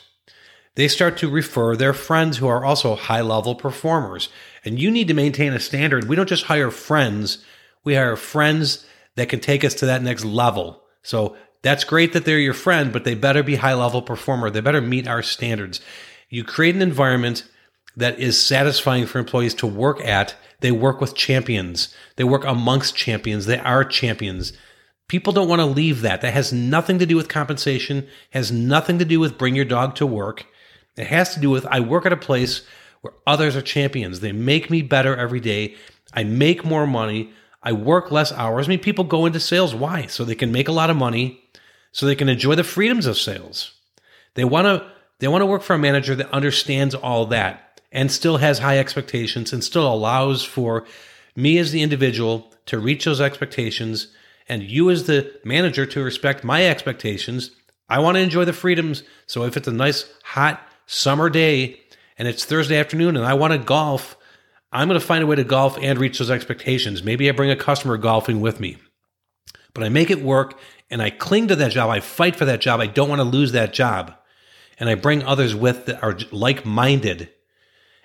They 0.75 0.87
start 0.87 1.17
to 1.17 1.29
refer 1.29 1.75
their 1.75 1.93
friends 1.93 2.37
who 2.37 2.47
are 2.47 2.63
also 2.63 2.95
high 2.95 3.21
level 3.21 3.55
performers. 3.55 4.29
And 4.63 4.79
you 4.79 4.91
need 4.91 5.07
to 5.07 5.13
maintain 5.15 5.53
a 5.53 5.59
standard. 5.59 6.07
We 6.07 6.15
don't 6.15 6.29
just 6.29 6.45
hire 6.45 6.69
friends, 6.69 7.43
we 7.83 7.95
hire 7.95 8.15
friends 8.15 8.85
that 9.17 9.29
can 9.29 9.39
take 9.39 9.65
us 9.65 9.73
to 9.75 9.85
that 9.87 10.01
next 10.01 10.23
level. 10.23 10.83
So 11.01 11.35
that's 11.63 11.83
great 11.83 12.13
that 12.13 12.23
they're 12.23 12.39
your 12.39 12.53
friend, 12.53 12.93
but 12.93 13.03
they 13.03 13.15
better 13.15 13.43
be 13.43 13.55
high 13.55 13.73
level 13.73 14.01
performer. 14.01 14.49
They 14.49 14.61
better 14.61 14.79
meet 14.79 15.07
our 15.07 15.21
standards. 15.21 15.81
You 16.29 16.43
create 16.43 16.75
an 16.75 16.81
environment 16.81 17.49
that 17.95 18.19
is 18.19 18.39
satisfying 18.39 19.07
for 19.07 19.17
employees 19.19 19.55
to 19.55 19.67
work 19.67 19.99
at. 20.05 20.35
They 20.59 20.71
work 20.71 21.01
with 21.01 21.15
champions. 21.15 21.93
They 22.15 22.23
work 22.23 22.45
amongst 22.45 22.95
champions. 22.95 23.47
They 23.47 23.57
are 23.59 23.83
champions. 23.83 24.53
People 25.07 25.33
don't 25.33 25.49
want 25.49 25.61
to 25.61 25.65
leave 25.65 26.01
that. 26.01 26.21
That 26.21 26.33
has 26.33 26.53
nothing 26.53 26.99
to 26.99 27.05
do 27.05 27.15
with 27.15 27.27
compensation, 27.27 28.07
has 28.31 28.51
nothing 28.51 28.99
to 28.99 29.05
do 29.05 29.19
with 29.19 29.37
bring 29.37 29.55
your 29.55 29.65
dog 29.65 29.95
to 29.95 30.05
work. 30.05 30.45
It 30.95 31.07
has 31.07 31.33
to 31.33 31.39
do 31.39 31.49
with 31.49 31.65
I 31.67 31.79
work 31.79 32.05
at 32.05 32.13
a 32.13 32.17
place 32.17 32.61
where 33.01 33.13
others 33.25 33.55
are 33.55 33.61
champions. 33.61 34.19
They 34.19 34.31
make 34.31 34.69
me 34.69 34.81
better 34.81 35.15
every 35.15 35.39
day. 35.39 35.75
I 36.13 36.23
make 36.23 36.63
more 36.65 36.85
money. 36.85 37.31
I 37.67 37.73
work 37.73 38.11
less 38.11 38.31
hours. 38.31 38.65
I 38.65 38.69
mean, 38.69 38.79
people 38.79 39.03
go 39.03 39.25
into 39.25 39.41
sales. 39.41 39.75
Why? 39.75 40.05
So 40.05 40.23
they 40.23 40.35
can 40.35 40.53
make 40.53 40.69
a 40.69 40.71
lot 40.71 40.89
of 40.89 40.95
money, 40.95 41.43
so 41.91 42.05
they 42.05 42.15
can 42.15 42.29
enjoy 42.29 42.55
the 42.55 42.63
freedoms 42.63 43.05
of 43.05 43.17
sales. 43.17 43.73
They 44.35 44.45
want 44.45 44.67
to 44.67 44.89
they 45.19 45.27
want 45.27 45.41
to 45.41 45.47
work 45.47 45.63
for 45.63 45.73
a 45.73 45.77
manager 45.77 46.15
that 46.15 46.31
understands 46.31 46.95
all 46.95 47.25
that 47.25 47.81
and 47.91 48.09
still 48.09 48.37
has 48.37 48.59
high 48.59 48.79
expectations 48.79 49.51
and 49.51 49.61
still 49.61 49.91
allows 49.91 50.45
for 50.45 50.85
me 51.35 51.57
as 51.57 51.73
the 51.73 51.81
individual 51.81 52.53
to 52.67 52.79
reach 52.79 53.03
those 53.03 53.19
expectations 53.19 54.15
and 54.47 54.63
you 54.63 54.89
as 54.89 55.05
the 55.05 55.37
manager 55.43 55.85
to 55.87 56.01
respect 56.01 56.45
my 56.45 56.65
expectations. 56.65 57.51
I 57.89 57.99
want 57.99 58.15
to 58.15 58.21
enjoy 58.21 58.45
the 58.45 58.53
freedoms. 58.53 59.03
So 59.25 59.43
if 59.43 59.57
it's 59.57 59.67
a 59.67 59.73
nice 59.73 60.09
hot 60.23 60.61
summer 60.85 61.29
day 61.29 61.81
and 62.17 62.29
it's 62.29 62.45
Thursday 62.45 62.77
afternoon 62.77 63.17
and 63.17 63.25
I 63.25 63.33
want 63.33 63.51
to 63.51 63.59
golf, 63.59 64.16
I'm 64.71 64.87
going 64.87 64.99
to 64.99 65.05
find 65.05 65.23
a 65.23 65.27
way 65.27 65.35
to 65.35 65.43
golf 65.43 65.77
and 65.81 65.99
reach 65.99 66.19
those 66.19 66.31
expectations. 66.31 67.03
Maybe 67.03 67.29
I 67.29 67.31
bring 67.31 67.51
a 67.51 67.55
customer 67.55 67.97
golfing 67.97 68.41
with 68.41 68.59
me, 68.59 68.77
but 69.73 69.83
I 69.83 69.89
make 69.89 70.09
it 70.09 70.21
work 70.21 70.59
and 70.89 71.01
I 71.01 71.09
cling 71.09 71.47
to 71.47 71.55
that 71.55 71.71
job. 71.71 71.89
I 71.89 71.99
fight 71.99 72.35
for 72.35 72.45
that 72.45 72.61
job. 72.61 72.79
I 72.79 72.87
don't 72.87 73.09
want 73.09 73.19
to 73.19 73.23
lose 73.23 73.53
that 73.53 73.73
job. 73.73 74.13
And 74.79 74.89
I 74.89 74.95
bring 74.95 75.23
others 75.23 75.55
with 75.55 75.85
that 75.85 76.03
are 76.03 76.17
like 76.31 76.65
minded. 76.65 77.29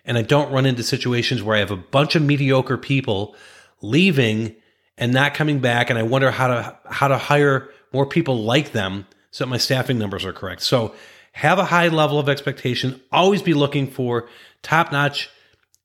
And 0.05 0.17
I 0.17 0.23
don't 0.23 0.53
run 0.53 0.67
into 0.67 0.83
situations 0.83 1.43
where 1.43 1.57
I 1.57 1.61
have 1.61 1.71
a 1.71 1.77
bunch 1.77 2.17
of 2.17 2.23
mediocre 2.23 2.79
people 2.79 3.37
leaving 3.83 4.57
and 4.97 5.13
not 5.13 5.35
coming 5.35 5.61
back. 5.61 5.91
And 5.91 5.99
I 5.99 6.03
wonder 6.03 6.31
how 6.31 6.49
to, 6.49 6.79
how 6.87 7.09
to 7.09 7.19
hire 7.19 7.69
more 7.93 8.07
people 8.07 8.43
like 8.43 8.73
them 8.73 9.07
so 9.31 9.45
that 9.45 9.51
my 9.51 9.59
staffing 9.59 9.99
numbers 9.99 10.25
are 10.25 10.33
correct. 10.33 10.63
So 10.63 10.95
have 11.33 11.59
a 11.59 11.65
high 11.65 11.89
level 11.89 12.19
of 12.19 12.29
expectation. 12.29 13.01
Always 13.11 13.43
be 13.43 13.55
looking 13.55 13.91
for 13.91 14.29
top 14.63 14.93
notch 14.93 15.31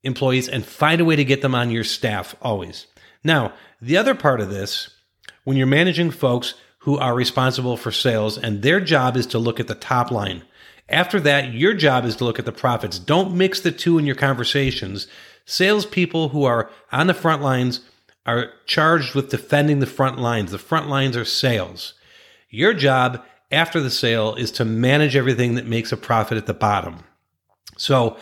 employees 0.08 0.50
and 0.50 0.66
find 0.66 1.00
a 1.00 1.06
way 1.06 1.16
to 1.16 1.24
get 1.24 1.42
them 1.44 1.54
on 1.54 1.70
your 1.70 1.84
staff 1.84 2.36
always. 2.42 2.88
Now, 3.24 3.54
the 3.80 3.98
other 3.98 4.16
part 4.16 4.42
of 4.42 4.50
this, 4.50 4.90
when 5.44 5.58
you're 5.58 5.68
managing 5.68 6.10
folks 6.10 6.56
who 6.80 6.98
are 6.98 7.14
responsible 7.14 7.78
for 7.78 7.92
sales 7.92 8.38
and 8.38 8.62
their 8.62 8.80
job 8.80 9.16
is 9.18 9.28
to 9.28 9.38
look 9.38 9.60
at 9.60 9.68
the 9.68 9.76
top 9.76 10.10
line. 10.10 10.44
After 10.90 11.20
that, 11.20 11.54
your 11.54 11.74
job 11.74 12.06
is 12.06 12.16
to 12.16 12.24
look 12.24 12.40
at 12.40 12.46
the 12.46 12.52
profits. 12.52 12.98
Don't 12.98 13.36
mix 13.36 13.60
the 13.60 13.72
two 13.72 13.98
in 13.98 14.06
your 14.06 14.16
conversations. 14.16 15.08
Salespeople 15.46 16.30
who 16.30 16.46
are 16.46 16.72
on 16.92 17.08
the 17.08 17.14
front 17.14 17.42
lines 17.42 17.82
are 18.26 18.52
charged 18.66 19.16
with 19.16 19.30
defending 19.30 19.80
the 19.80 19.86
front 19.86 20.18
lines. 20.18 20.52
The 20.52 20.58
front 20.58 20.88
lines 20.88 21.18
are 21.18 21.26
sales. 21.26 21.94
Your 22.50 22.74
job 22.74 23.24
after 23.52 23.82
the 23.82 23.90
sale 23.90 24.36
is 24.36 24.52
to 24.52 24.66
manage 24.66 25.16
everything 25.16 25.56
that 25.56 25.66
makes 25.66 25.92
a 25.92 25.98
profit 25.98 26.38
at 26.38 26.46
the 26.46 26.54
bottom. 26.54 27.04
So 27.78 28.18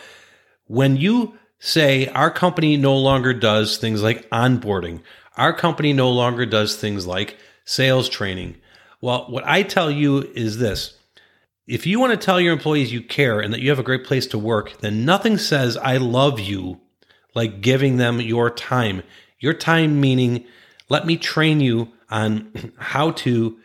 when 0.66 0.96
you 0.96 1.38
say 1.58 2.06
our 2.08 2.30
company 2.30 2.76
no 2.76 2.96
longer 2.96 3.32
does 3.32 3.78
things 3.78 4.02
like 4.02 4.28
onboarding. 4.30 5.02
Our 5.36 5.52
company 5.52 5.92
no 5.92 6.10
longer 6.10 6.46
does 6.46 6.76
things 6.76 7.06
like 7.06 7.36
sales 7.64 8.08
training. 8.08 8.56
Well, 9.00 9.26
what 9.28 9.46
I 9.46 9.62
tell 9.62 9.90
you 9.90 10.22
is 10.34 10.58
this. 10.58 10.96
If 11.66 11.86
you 11.86 11.98
want 11.98 12.12
to 12.12 12.24
tell 12.24 12.40
your 12.40 12.52
employees 12.52 12.92
you 12.92 13.02
care 13.02 13.40
and 13.40 13.52
that 13.52 13.60
you 13.60 13.70
have 13.70 13.78
a 13.78 13.84
great 13.84 14.04
place 14.04 14.26
to 14.28 14.38
work, 14.38 14.78
then 14.80 15.04
nothing 15.04 15.36
says 15.36 15.76
I 15.76 15.96
love 15.96 16.38
you 16.38 16.80
like 17.34 17.60
giving 17.60 17.96
them 17.96 18.20
your 18.20 18.50
time. 18.50 19.02
Your 19.38 19.54
time 19.54 20.00
meaning 20.00 20.46
Let 20.88 21.04
me 21.04 21.16
train 21.16 21.60
you 21.60 21.88
on 22.08 22.72
how 22.78 23.10
to 23.12 23.58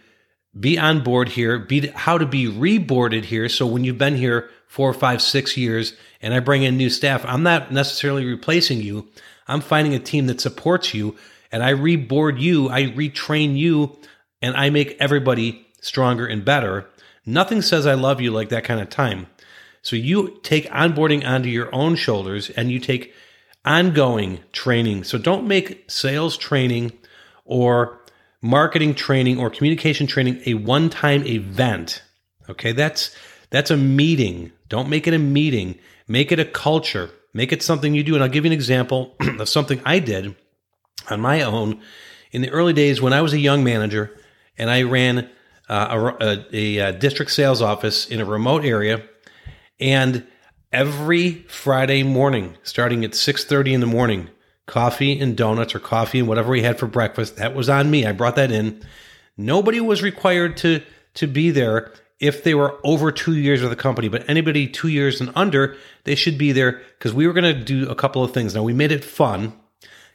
be 0.60 0.78
on 0.78 1.04
board 1.04 1.30
here, 1.30 1.60
be 1.60 1.88
how 1.88 2.18
to 2.18 2.26
be 2.26 2.48
reboarded 2.48 3.26
here. 3.26 3.48
So 3.48 3.66
when 3.66 3.84
you've 3.84 3.98
been 3.98 4.18
here 4.18 4.50
four, 4.72 4.94
five, 4.94 5.22
six 5.22 5.58
years, 5.58 5.96
and 6.22 6.34
I 6.34 6.40
bring 6.40 6.64
in 6.64 6.78
new 6.78 6.90
staff, 6.90 7.26
I'm 7.28 7.44
not 7.44 7.74
necessarily 7.74 8.24
replacing 8.24 8.80
you. 8.80 9.10
I'm 9.46 9.60
finding 9.60 9.94
a 9.94 10.00
team 10.00 10.28
that 10.28 10.40
supports 10.40 10.94
you, 10.94 11.18
and 11.52 11.62
I 11.62 11.74
reboard 11.74 12.40
you, 12.40 12.70
I 12.70 12.84
retrain 12.84 13.58
you, 13.58 13.98
and 14.42 14.56
I 14.56 14.70
make 14.70 14.96
everybody 14.98 15.68
stronger 15.82 16.26
and 16.26 16.46
better. 16.46 16.88
Nothing 17.26 17.62
says 17.62 17.86
I 17.86 17.96
love 17.96 18.22
you 18.22 18.32
like 18.32 18.48
that 18.48 18.64
kind 18.64 18.80
of 18.80 18.90
time. 18.90 19.28
So 19.82 19.98
you 19.98 20.40
take 20.42 20.70
onboarding 20.70 21.28
onto 21.28 21.50
your 21.50 21.68
own 21.76 21.98
shoulders 21.98 22.50
and 22.52 22.72
you 22.72 22.80
take 22.80 23.14
ongoing 23.66 24.40
training. 24.54 25.04
So 25.04 25.18
don't 25.18 25.50
make 25.50 25.84
sales 25.92 26.38
training 26.38 26.94
or 27.44 28.00
marketing 28.42 28.96
training 28.96 29.38
or 29.38 29.50
communication 29.50 30.08
training 30.08 30.42
a 30.46 30.54
one-time 30.54 31.28
event. 31.28 32.04
Okay? 32.50 32.72
That's 32.72 33.14
that's 33.52 33.70
a 33.70 33.78
meeting. 33.78 34.52
Don't 34.72 34.88
make 34.88 35.06
it 35.06 35.14
a 35.14 35.20
meeting. 35.20 35.78
Make 36.08 36.32
it 36.32 36.40
a 36.40 36.46
culture. 36.46 37.10
Make 37.34 37.52
it 37.52 37.62
something 37.62 37.94
you 37.94 38.06
do. 38.06 38.16
And 38.16 38.24
I'll 38.24 38.30
give 38.30 38.46
you 38.46 38.52
an 38.52 38.54
example 38.54 39.18
of 39.20 39.50
something 39.50 39.82
I 39.84 40.00
did 40.00 40.34
on 41.10 41.20
my 41.20 41.42
own 41.42 41.82
in 42.32 42.42
the 42.42 42.50
early 42.52 42.72
days 42.72 43.02
when 43.02 43.12
I 43.12 43.22
was 43.22 43.34
a 43.34 43.38
young 43.38 43.66
manager 43.66 44.18
and 44.58 44.70
I 44.70 44.84
ran 44.84 45.30
uh, 45.68 46.14
a, 46.22 46.46
a, 46.54 46.78
a 46.78 46.94
district 46.94 47.32
sales 47.32 47.62
office 47.62 48.08
in 48.08 48.22
a 48.22 48.26
remote 48.26 48.64
area 48.64 49.04
and 49.78 50.26
every 50.72 51.44
Friday 51.50 52.04
morning, 52.04 52.56
starting 52.64 53.04
at 53.04 53.12
6:30 53.12 53.74
in 53.74 53.82
the 53.82 53.88
morning, 53.88 54.30
coffee 54.68 55.20
and 55.20 55.36
donuts 55.36 55.76
or 55.76 55.80
coffee 55.80 56.20
and 56.20 56.30
whatever 56.30 56.50
we 56.50 56.62
had 56.62 56.80
for 56.80 56.88
breakfast, 56.88 57.36
that 57.36 57.54
was 57.54 57.68
on 57.68 57.92
me. 57.92 58.06
I 58.06 58.14
brought 58.14 58.38
that 58.38 58.54
in. 58.54 58.82
Nobody 59.36 59.82
was 59.82 60.02
required 60.02 60.56
to 60.58 60.82
to 61.16 61.28
be 61.28 61.52
there 61.52 61.92
if 62.22 62.44
they 62.44 62.54
were 62.54 62.80
over 62.84 63.12
2 63.12 63.36
years 63.36 63.62
with 63.62 63.72
the 63.72 63.76
company, 63.76 64.08
but 64.08 64.24
anybody 64.30 64.68
2 64.68 64.88
years 64.88 65.20
and 65.20 65.32
under, 65.36 65.76
they 66.06 66.16
should 66.16 66.38
be 66.38 66.54
there 66.54 66.82
because 66.98 67.14
we 67.14 67.28
were 67.28 67.34
going 67.34 67.54
to 67.54 67.64
do 67.64 67.90
a 67.90 67.96
couple 67.96 68.24
of 68.24 68.34
things. 68.34 68.56
Now 68.56 68.64
we 68.64 68.74
made 68.74 68.94
it 68.94 69.04
fun 69.04 69.54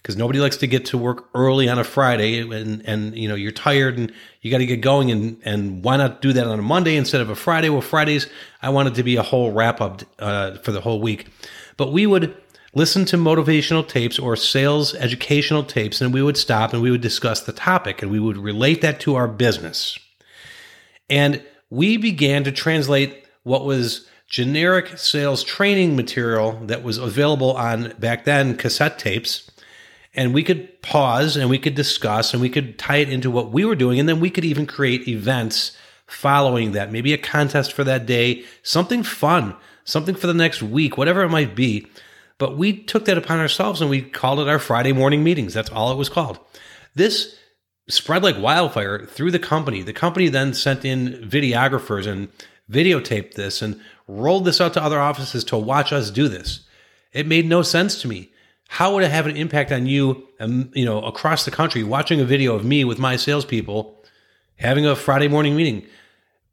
because 0.07 0.17
nobody 0.17 0.39
likes 0.39 0.57
to 0.59 0.69
get 0.69 0.85
to 0.85 0.97
work 0.97 1.29
early 1.35 1.69
on 1.69 1.81
a 1.81 1.85
Friday 1.85 2.39
and 2.39 2.81
and 2.87 3.19
you 3.19 3.29
know 3.29 3.35
you're 3.35 3.51
tired 3.51 3.99
and 3.99 4.13
you 4.41 4.53
got 4.53 4.59
to 4.59 4.67
get 4.67 4.81
going 4.81 5.11
and 5.11 5.37
and 5.45 5.83
why 5.83 5.97
not 5.97 6.23
do 6.23 6.33
that 6.33 6.47
on 6.47 6.61
a 6.61 6.63
Monday 6.63 6.95
instead 6.95 7.21
of 7.21 7.29
a 7.29 7.35
Friday? 7.35 7.71
Well, 7.71 7.81
Fridays 7.81 8.29
I 8.63 8.69
wanted 8.71 8.95
to 8.95 9.03
be 9.03 9.17
a 9.17 9.23
whole 9.25 9.51
wrap 9.51 9.81
up 9.81 10.03
uh, 10.21 10.59
for 10.59 10.71
the 10.71 10.81
whole 10.81 11.01
week, 11.01 11.27
but 11.77 11.93
we 11.93 12.07
would 12.07 12.37
listen 12.73 13.05
to 13.07 13.17
motivational 13.17 13.87
tapes 13.87 14.17
or 14.17 14.37
sales 14.37 14.95
educational 14.95 15.65
tapes 15.65 16.01
and 16.01 16.15
we 16.15 16.23
would 16.23 16.37
stop 16.37 16.73
and 16.73 16.83
we 16.83 16.93
would 16.93 17.01
discuss 17.01 17.41
the 17.41 17.53
topic 17.53 18.01
and 18.01 18.09
we 18.09 18.21
would 18.21 18.37
relate 18.37 18.83
that 18.83 19.01
to 19.01 19.17
our 19.17 19.27
business, 19.27 19.99
and 21.11 21.43
we 21.71 21.97
began 21.97 22.45
to 22.45 22.53
translate 22.53 23.25
what 23.43 23.65
was 23.65 24.07
generic 24.29 24.99
sales 24.99 25.45
training 25.45 25.97
material 25.97 26.59
that 26.65 26.83
was 26.83 26.99
available 26.99 27.57
on 27.57 27.91
back 27.99 28.25
then 28.25 28.57
cassette 28.57 28.99
tapes. 28.99 29.51
And 30.15 30.33
we 30.33 30.43
could 30.43 30.81
pause 30.83 31.37
and 31.37 31.51
we 31.51 31.59
could 31.59 31.75
discuss 31.75 32.33
and 32.33 32.41
we 32.41 32.49
could 32.49 32.79
tie 32.79 32.97
it 32.97 33.11
into 33.11 33.31
what 33.31 33.53
we 33.53 33.65
were 33.65 33.77
doing. 33.77 34.01
And 34.01 34.09
then 34.09 34.19
we 34.19 34.31
could 34.31 34.45
even 34.45 34.67
create 34.67 35.07
events 35.07 35.77
following 36.07 36.73
that. 36.73 36.91
Maybe 36.91 37.13
a 37.13 37.19
contest 37.19 37.73
for 37.73 37.85
that 37.85 38.07
day 38.07 38.45
something 38.63 39.03
fun 39.03 39.55
something 39.85 40.17
for 40.17 40.27
the 40.27 40.35
next 40.35 40.63
week 40.63 40.97
whatever 40.97 41.23
it 41.23 41.29
might 41.29 41.55
be. 41.55 41.87
But 42.39 42.57
we 42.57 42.83
took 42.83 43.07
that 43.07 43.17
upon 43.17 43.39
ourselves 43.39 43.81
and 43.81 43.89
we 43.89 44.03
called 44.03 44.41
it 44.41 44.49
our 44.49 44.59
friday 44.59 44.93
morning 44.93 45.25
meetings. 45.25 45.55
That's 45.55 45.71
all 45.71 45.93
it 45.93 45.97
was 45.97 46.09
called. 46.09 46.39
This 46.95 47.37
spread 47.89 48.23
like 48.23 48.39
wildfire 48.39 49.07
through 49.07 49.31
the 49.31 49.39
company 49.39 49.83
the 49.83 49.93
company 49.93 50.29
then 50.29 50.53
sent 50.53 50.85
in 50.85 51.13
videographers 51.29 52.07
and 52.07 52.29
videotaped 52.71 53.35
this 53.35 53.63
and 53.63 53.81
rolled 54.09 54.45
this 54.45 54.61
out 54.61 54.75
to 54.75 54.83
other 54.83 55.01
offices 55.01 55.45
to 55.45 55.57
watch 55.57 55.93
us 55.93 56.11
do 56.11 56.29
this 56.29 56.61
it 57.13 57.27
made 57.27 57.47
no 57.47 57.63
sense 57.63 58.01
to 58.01 58.09
me 58.09 58.31
how 58.69 58.95
would 58.95 59.05
it 59.05 59.11
have 59.11 59.27
an 59.27 59.37
impact 59.37 59.73
on 59.73 59.87
you, 59.87 60.27
um, 60.41 60.71
you 60.75 60.85
know, 60.85 61.01
across 61.03 61.45
the 61.45 61.51
country, 61.51 61.83
watching 61.83 62.21
a 62.21 62.25
video 62.25 62.55
of 62.55 62.65
me 62.65 62.85
with 62.85 62.99
my 62.99 63.17
salespeople 63.17 64.05
having 64.57 64.87
a 64.87 64.97
Friday 64.97 65.29
morning 65.29 65.57
meeting? 65.57 65.87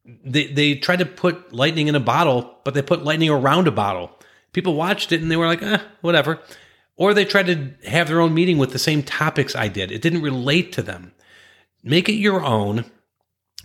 They, 0.06 0.48
they 0.48 0.76
tried 0.76 1.00
to 1.00 1.06
put 1.06 1.54
lightning 1.54 1.88
in 1.88 1.96
a 1.96 2.00
bottle, 2.00 2.58
but 2.64 2.74
they 2.74 2.82
put 2.82 3.04
lightning 3.04 3.30
around 3.30 3.68
a 3.68 3.72
bottle. 3.72 4.12
People 4.52 4.76
watched 4.76 5.12
it 5.12 5.22
and 5.22 5.32
they 5.32 5.38
were 5.38 5.48
like, 5.48 5.64
eh, 5.64 5.80
whatever. 6.02 6.40
Or 6.96 7.14
they 7.14 7.26
tried 7.26 7.48
to 7.48 7.74
have 7.90 8.08
their 8.08 8.22
own 8.22 8.34
meeting 8.34 8.58
with 8.58 8.72
the 8.72 8.80
same 8.80 9.02
topics 9.02 9.56
I 9.56 9.68
did. 9.68 9.92
It 9.92 10.02
didn't 10.02 10.22
relate 10.22 10.72
to 10.74 10.84
them. 10.84 11.14
Make 11.84 12.10
it 12.10 12.14
your 12.14 12.44
own. 12.44 12.86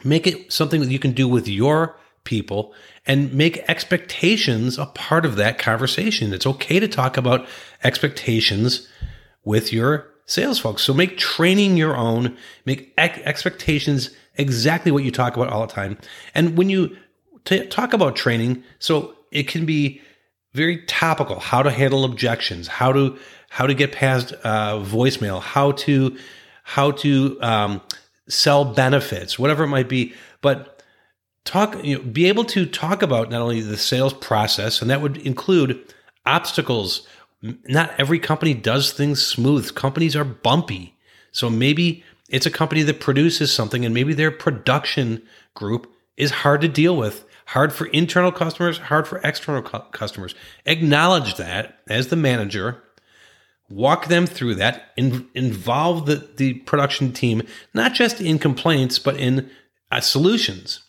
Make 0.05 0.27
it 0.27 0.53
something 0.53 0.81
that 0.81 0.91
you 0.91 0.99
can 0.99 1.13
do 1.13 1.29
with 1.29 1.49
your 1.49 1.97
people 2.25 2.75
and 3.07 3.33
make 3.33 3.59
expectations 3.69 4.79
a 4.79 4.87
part 4.87 5.25
of 5.25 5.37
that 5.37 5.59
conversation. 5.59 6.33
It's 6.33 6.47
okay 6.47 6.79
to 6.79 6.89
talk 6.89 7.17
about 7.17 7.47
expectations 7.83 8.89
with 9.45 9.73
your 9.73 10.09
sales 10.27 10.59
folks. 10.59 10.83
So 10.83 10.93
make 10.93 11.17
training 11.17 11.77
your 11.77 11.97
own, 11.97 12.37
make 12.67 12.93
expectations 12.99 14.11
exactly 14.35 14.93
what 14.93 15.05
you 15.05 15.11
talk 15.11 15.37
about 15.37 15.49
all 15.49 15.67
the 15.67 15.73
time. 15.73 15.97
And 16.35 16.57
when 16.57 16.69
you 16.69 16.97
t- 17.45 17.67
talk 17.67 17.95
about 17.95 18.15
training, 18.15 18.63
so 18.79 19.15
it 19.33 19.49
can 19.49 19.65
be 19.65 20.03
very 20.53 20.85
topical, 20.85 21.41
how 21.41 21.63
to 21.63 21.71
handle 21.71 22.05
objections, 22.05 22.69
how 22.69 22.93
to 22.93 23.19
how 23.51 23.67
to 23.67 23.73
get 23.73 23.93
past 23.93 24.35
uh, 24.45 24.75
voicemail, 24.75 25.41
how 25.41 25.73
to 25.73 26.17
how 26.63 26.91
to 26.91 27.39
um, 27.41 27.81
sell 28.28 28.64
benefits, 28.64 29.38
whatever 29.38 29.64
it 29.64 29.68
might 29.68 29.88
be. 29.88 30.14
But 30.40 30.82
talk, 31.44 31.82
you 31.85 31.97
know, 31.97 32.02
be 32.02 32.26
able 32.26 32.44
to 32.44 32.66
talk 32.66 33.02
about 33.02 33.30
not 33.30 33.40
only 33.40 33.61
the 33.61 33.76
sales 33.76 34.14
process, 34.14 34.80
and 34.80 34.90
that 34.90 35.00
would 35.00 35.16
include 35.18 35.94
obstacles. 36.26 37.06
Not 37.42 37.92
every 37.99 38.18
company 38.18 38.54
does 38.54 38.92
things 38.92 39.25
smooth. 39.25 39.75
Companies 39.75 40.14
are 40.16 40.25
bumpy. 40.25 40.97
So 41.32 41.49
maybe 41.49 42.04
it's 42.28 42.47
a 42.47 42.50
company 42.50 42.82
that 42.82 43.00
produces 43.00 43.52
something 43.52 43.85
and 43.85 43.94
maybe 43.94 44.12
their 44.12 44.30
production 44.30 45.23
group 45.54 45.90
is 46.16 46.30
hard 46.30 46.61
to 46.61 46.68
deal 46.68 46.97
with, 46.97 47.25
hard 47.47 47.73
for 47.73 47.87
internal 47.87 48.32
customers, 48.32 48.78
hard 48.78 49.06
for 49.06 49.20
external 49.25 49.62
cu- 49.62 49.88
customers. 49.92 50.35
Acknowledge 50.66 51.37
that 51.37 51.78
as 51.88 52.08
the 52.08 52.16
manager, 52.16 52.82
walk 53.71 54.07
them 54.07 54.27
through 54.27 54.55
that, 54.57 54.93
in, 54.97 55.29
involve 55.35 56.07
the, 56.07 56.29
the 56.37 56.55
production 56.55 57.13
team, 57.13 57.43
not 57.75 57.95
just 57.95 58.21
in 58.21 58.39
complaints, 58.39 58.99
but 58.99 59.17
in 59.17 59.51
uh, 59.91 60.01
solutions. 60.01 60.81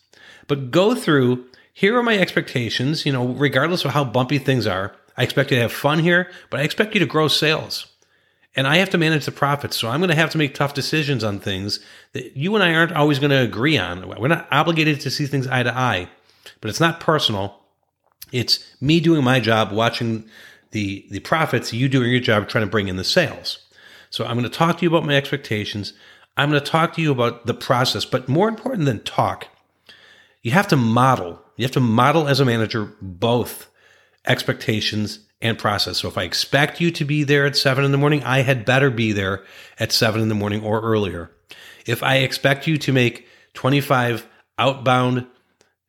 But 0.46 0.70
go 0.70 0.94
through, 0.94 1.44
here 1.72 1.96
are 1.96 2.02
my 2.02 2.18
expectations, 2.18 3.04
you 3.04 3.12
know, 3.12 3.28
regardless 3.28 3.84
of 3.84 3.92
how 3.92 4.04
bumpy 4.04 4.38
things 4.38 4.66
are. 4.66 4.94
I 5.16 5.22
expect 5.22 5.50
you 5.50 5.56
to 5.56 5.62
have 5.62 5.72
fun 5.72 5.98
here, 5.98 6.30
but 6.48 6.60
I 6.60 6.62
expect 6.62 6.94
you 6.94 7.00
to 7.00 7.06
grow 7.06 7.28
sales. 7.28 7.86
And 8.56 8.66
I 8.66 8.78
have 8.78 8.90
to 8.90 8.98
manage 8.98 9.26
the 9.26 9.32
profits. 9.32 9.76
So 9.76 9.88
I'm 9.88 10.00
going 10.00 10.10
to 10.10 10.16
have 10.16 10.30
to 10.30 10.38
make 10.38 10.54
tough 10.54 10.74
decisions 10.74 11.22
on 11.22 11.38
things 11.38 11.78
that 12.14 12.36
you 12.36 12.54
and 12.54 12.64
I 12.64 12.74
aren't 12.74 12.92
always 12.92 13.18
going 13.18 13.30
to 13.30 13.42
agree 13.42 13.78
on. 13.78 14.08
We're 14.08 14.28
not 14.28 14.48
obligated 14.50 15.00
to 15.02 15.10
see 15.10 15.26
things 15.26 15.46
eye 15.46 15.62
to 15.62 15.76
eye, 15.76 16.08
but 16.60 16.68
it's 16.68 16.80
not 16.80 16.98
personal. 16.98 17.60
It's 18.32 18.64
me 18.80 18.98
doing 18.98 19.22
my 19.22 19.38
job, 19.38 19.70
watching 19.70 20.28
the, 20.72 21.06
the 21.10 21.20
profits, 21.20 21.72
you 21.72 21.88
doing 21.88 22.10
your 22.10 22.20
job, 22.20 22.48
trying 22.48 22.64
to 22.64 22.70
bring 22.70 22.88
in 22.88 22.96
the 22.96 23.04
sales. 23.04 23.58
So 24.10 24.24
I'm 24.24 24.36
going 24.38 24.50
to 24.50 24.56
talk 24.56 24.78
to 24.78 24.82
you 24.82 24.88
about 24.88 25.06
my 25.06 25.16
expectations. 25.16 25.92
I'm 26.36 26.50
going 26.50 26.62
to 26.62 26.70
talk 26.70 26.94
to 26.94 27.02
you 27.02 27.12
about 27.12 27.46
the 27.46 27.54
process, 27.54 28.04
but 28.04 28.28
more 28.28 28.48
important 28.48 28.84
than 28.84 29.02
talk, 29.02 29.48
you 30.42 30.52
have 30.52 30.68
to 30.68 30.76
model. 30.76 31.42
You 31.56 31.64
have 31.64 31.72
to 31.72 31.80
model 31.80 32.26
as 32.28 32.40
a 32.40 32.44
manager 32.44 32.92
both 33.00 33.68
expectations 34.26 35.20
and 35.42 35.58
process. 35.58 35.98
So 35.98 36.08
if 36.08 36.18
I 36.18 36.24
expect 36.24 36.80
you 36.80 36.90
to 36.92 37.04
be 37.04 37.24
there 37.24 37.46
at 37.46 37.56
seven 37.56 37.84
in 37.84 37.92
the 37.92 37.98
morning, 37.98 38.22
I 38.24 38.40
had 38.40 38.64
better 38.64 38.90
be 38.90 39.12
there 39.12 39.44
at 39.78 39.92
seven 39.92 40.20
in 40.20 40.28
the 40.28 40.34
morning 40.34 40.62
or 40.62 40.80
earlier. 40.80 41.30
If 41.86 42.02
I 42.02 42.16
expect 42.16 42.66
you 42.66 42.76
to 42.78 42.92
make 42.92 43.26
25 43.54 44.26
outbound 44.58 45.26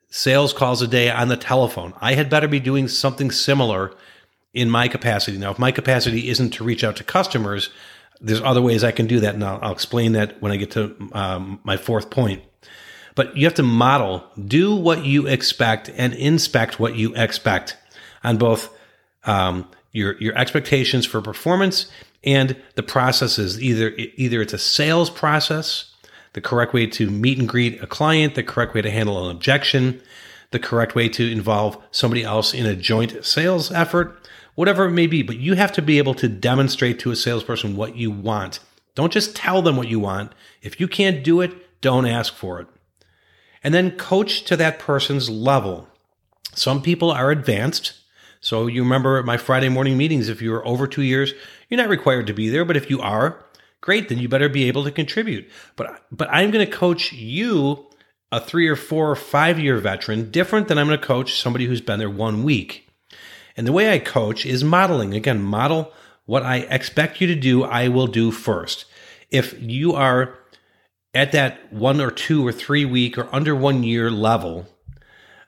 sales 0.09 0.53
calls 0.53 0.81
a 0.81 0.87
day 0.87 1.09
on 1.09 1.27
the 1.27 1.37
telephone, 1.37 1.93
I 1.99 2.13
had 2.13 2.29
better 2.29 2.47
be 2.47 2.59
doing 2.59 2.87
something 2.87 3.31
similar 3.31 3.93
in 4.53 4.69
my 4.69 4.87
capacity. 4.87 5.37
Now, 5.37 5.51
if 5.51 5.59
my 5.59 5.71
capacity 5.71 6.29
isn't 6.29 6.51
to 6.51 6.63
reach 6.63 6.83
out 6.83 6.97
to 6.97 7.03
customers, 7.03 7.69
there's 8.19 8.41
other 8.41 8.61
ways 8.61 8.83
I 8.83 8.91
can 8.91 9.07
do 9.07 9.19
that. 9.21 9.33
And 9.33 9.43
I'll, 9.43 9.59
I'll 9.61 9.71
explain 9.71 10.13
that 10.13 10.41
when 10.41 10.51
I 10.51 10.57
get 10.57 10.71
to 10.71 10.95
um, 11.13 11.59
my 11.63 11.77
fourth 11.77 12.09
point. 12.09 12.43
But 13.15 13.35
you 13.35 13.45
have 13.45 13.55
to 13.55 13.63
model, 13.63 14.23
do 14.47 14.75
what 14.75 15.05
you 15.05 15.27
expect 15.27 15.89
and 15.95 16.13
inspect 16.13 16.79
what 16.79 16.95
you 16.95 17.13
expect 17.15 17.77
on 18.23 18.37
both 18.37 18.69
um, 19.25 19.67
your, 19.91 20.17
your 20.21 20.37
expectations 20.37 21.05
for 21.05 21.21
performance 21.21 21.91
and 22.23 22.55
the 22.75 22.83
processes. 22.83 23.61
Either, 23.61 23.91
either 23.97 24.41
it's 24.41 24.53
a 24.53 24.57
sales 24.57 25.09
process, 25.09 25.93
the 26.33 26.41
correct 26.41 26.73
way 26.73 26.87
to 26.87 27.09
meet 27.09 27.37
and 27.37 27.49
greet 27.49 27.81
a 27.81 27.87
client, 27.87 28.35
the 28.35 28.43
correct 28.43 28.73
way 28.73 28.81
to 28.81 28.91
handle 28.91 29.25
an 29.25 29.35
objection, 29.35 30.01
the 30.51 30.59
correct 30.59 30.95
way 30.95 31.09
to 31.09 31.29
involve 31.29 31.81
somebody 31.91 32.23
else 32.23 32.53
in 32.53 32.65
a 32.65 32.75
joint 32.75 33.25
sales 33.25 33.71
effort, 33.71 34.17
whatever 34.55 34.85
it 34.85 34.91
may 34.91 35.07
be. 35.07 35.21
But 35.23 35.37
you 35.37 35.55
have 35.55 35.71
to 35.73 35.81
be 35.81 35.97
able 35.97 36.13
to 36.15 36.27
demonstrate 36.27 36.99
to 36.99 37.11
a 37.11 37.15
salesperson 37.15 37.75
what 37.75 37.95
you 37.95 38.11
want 38.11 38.59
Don't 38.95 39.13
just 39.13 39.35
tell 39.35 39.61
them 39.61 39.77
what 39.77 39.87
you 39.87 39.99
want. 39.99 40.33
If 40.61 40.79
you 40.79 40.87
can't 40.87 41.23
do 41.23 41.41
it, 41.41 41.81
don't 41.81 42.05
ask 42.05 42.33
for 42.33 42.59
it. 42.59 42.67
And 43.63 43.73
then 43.73 43.91
coach 43.91 44.43
to 44.45 44.57
that 44.57 44.79
person's 44.79 45.29
level. 45.29 45.87
Some 46.53 46.81
people 46.81 47.11
are 47.11 47.31
advanced. 47.31 47.93
So 48.41 48.67
you 48.67 48.83
remember 48.83 49.17
at 49.17 49.25
my 49.25 49.37
Friday 49.37 49.69
morning 49.69 49.97
meetings, 49.97 50.27
if 50.27 50.41
you're 50.41 50.67
over 50.67 50.87
two 50.87 51.03
years, 51.03 51.33
you're 51.69 51.77
not 51.77 51.89
required 51.89 52.27
to 52.27 52.33
be 52.33 52.49
there. 52.49 52.65
But 52.65 52.75
if 52.75 52.89
you 52.89 52.99
are, 52.99 53.45
great, 53.81 54.09
then 54.09 54.17
you 54.17 54.27
better 54.27 54.49
be 54.49 54.67
able 54.67 54.83
to 54.83 54.91
contribute. 54.91 55.49
But 55.75 56.03
but 56.11 56.27
I'm 56.31 56.51
going 56.51 56.65
to 56.65 56.71
coach 56.71 57.13
you, 57.13 57.85
a 58.31 58.41
three 58.41 58.67
or 58.67 58.75
four 58.75 59.09
or 59.09 59.15
five 59.15 59.59
year 59.59 59.77
veteran, 59.77 60.31
different 60.31 60.67
than 60.67 60.77
I'm 60.77 60.87
going 60.87 60.99
to 60.99 61.05
coach 61.05 61.39
somebody 61.39 61.65
who's 61.65 61.81
been 61.81 61.99
there 61.99 62.09
one 62.09 62.43
week. 62.43 62.90
And 63.57 63.67
the 63.67 63.71
way 63.71 63.91
I 63.91 63.99
coach 63.99 64.45
is 64.45 64.63
modeling. 64.63 65.13
Again, 65.13 65.41
model 65.41 65.91
what 66.25 66.43
I 66.43 66.57
expect 66.69 67.19
you 67.19 67.27
to 67.27 67.35
do, 67.35 67.63
I 67.63 67.87
will 67.87 68.07
do 68.07 68.31
first. 68.31 68.85
If 69.29 69.55
you 69.61 69.93
are 69.93 70.37
at 71.13 71.31
that 71.33 71.73
one 71.73 71.99
or 71.99 72.11
two 72.11 72.45
or 72.45 72.51
three 72.51 72.85
week 72.85 73.17
or 73.17 73.27
under 73.35 73.55
one 73.55 73.83
year 73.83 74.09
level, 74.09 74.67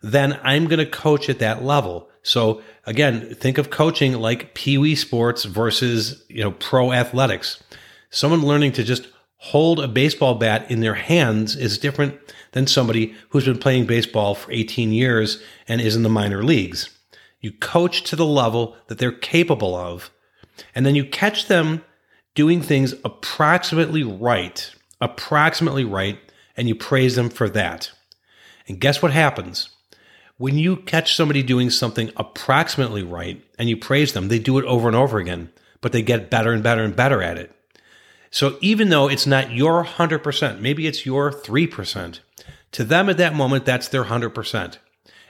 then 0.02 0.40
I'm 0.44 0.68
going 0.68 0.80
to 0.80 0.86
coach 0.86 1.30
at 1.30 1.40
that 1.40 1.64
level. 1.64 2.10
So 2.24 2.62
again, 2.86 3.34
think 3.36 3.58
of 3.58 3.70
coaching 3.70 4.14
like 4.14 4.54
pee 4.54 4.78
wee 4.78 4.96
sports 4.96 5.46
versus, 5.46 6.24
you 6.28 6.44
know, 6.44 6.52
pro 6.52 6.92
athletics. 6.92 7.64
Someone 8.10 8.42
learning 8.42 8.74
to 8.74 8.84
just 8.84 9.08
hold 9.38 9.80
a 9.80 9.88
baseball 9.88 10.36
bat 10.36 10.70
in 10.70 10.80
their 10.80 10.96
hands 10.96 11.56
is 11.56 11.78
different 11.78 12.18
than 12.52 12.68
somebody 12.68 13.16
who's 13.30 13.46
been 13.46 13.58
playing 13.58 13.86
baseball 13.86 14.36
for 14.36 14.52
18 14.52 14.92
years 14.92 15.42
and 15.68 15.82
is 15.82 15.96
in 15.96 16.04
the 16.04 16.10
minor 16.10 16.44
leagues. 16.44 16.90
You 17.44 17.52
coach 17.52 18.04
to 18.04 18.16
the 18.16 18.26
level 18.26 18.78
that 18.88 19.00
they're 19.00 19.12
capable 19.12 19.76
of, 19.76 20.10
and 20.74 20.86
then 20.86 20.96
you 20.96 21.04
catch 21.04 21.48
them 21.48 21.84
doing 22.36 22.62
things 22.62 22.96
approximately 23.04 24.02
right, 24.02 24.74
approximately 25.02 25.84
right, 25.84 26.18
and 26.56 26.70
you 26.70 26.74
praise 26.74 27.16
them 27.18 27.30
for 27.30 27.50
that. 27.50 27.92
And 28.66 28.80
guess 28.80 29.02
what 29.02 29.12
happens? 29.12 29.70
When 30.38 30.58
you 30.58 30.78
catch 30.78 31.16
somebody 31.16 31.44
doing 31.44 31.70
something 31.70 32.12
approximately 32.16 33.04
right 33.04 33.44
and 33.60 33.68
you 33.68 33.76
praise 33.76 34.14
them, 34.14 34.30
they 34.30 34.40
do 34.40 34.58
it 34.58 34.66
over 34.66 34.88
and 34.88 34.96
over 34.96 35.20
again, 35.20 35.52
but 35.82 35.92
they 35.92 36.02
get 36.02 36.30
better 36.30 36.54
and 36.54 36.64
better 36.64 36.84
and 36.84 36.96
better 36.96 37.22
at 37.22 37.38
it. 37.38 37.54
So 38.32 38.58
even 38.62 38.88
though 38.88 39.10
it's 39.10 39.28
not 39.28 39.52
your 39.52 39.84
100%, 39.84 40.62
maybe 40.62 40.88
it's 40.88 41.06
your 41.06 41.30
3%, 41.30 42.20
to 42.72 42.84
them 42.86 43.10
at 43.10 43.18
that 43.18 43.36
moment, 43.36 43.66
that's 43.66 43.90
their 43.90 44.06
100%. 44.06 44.78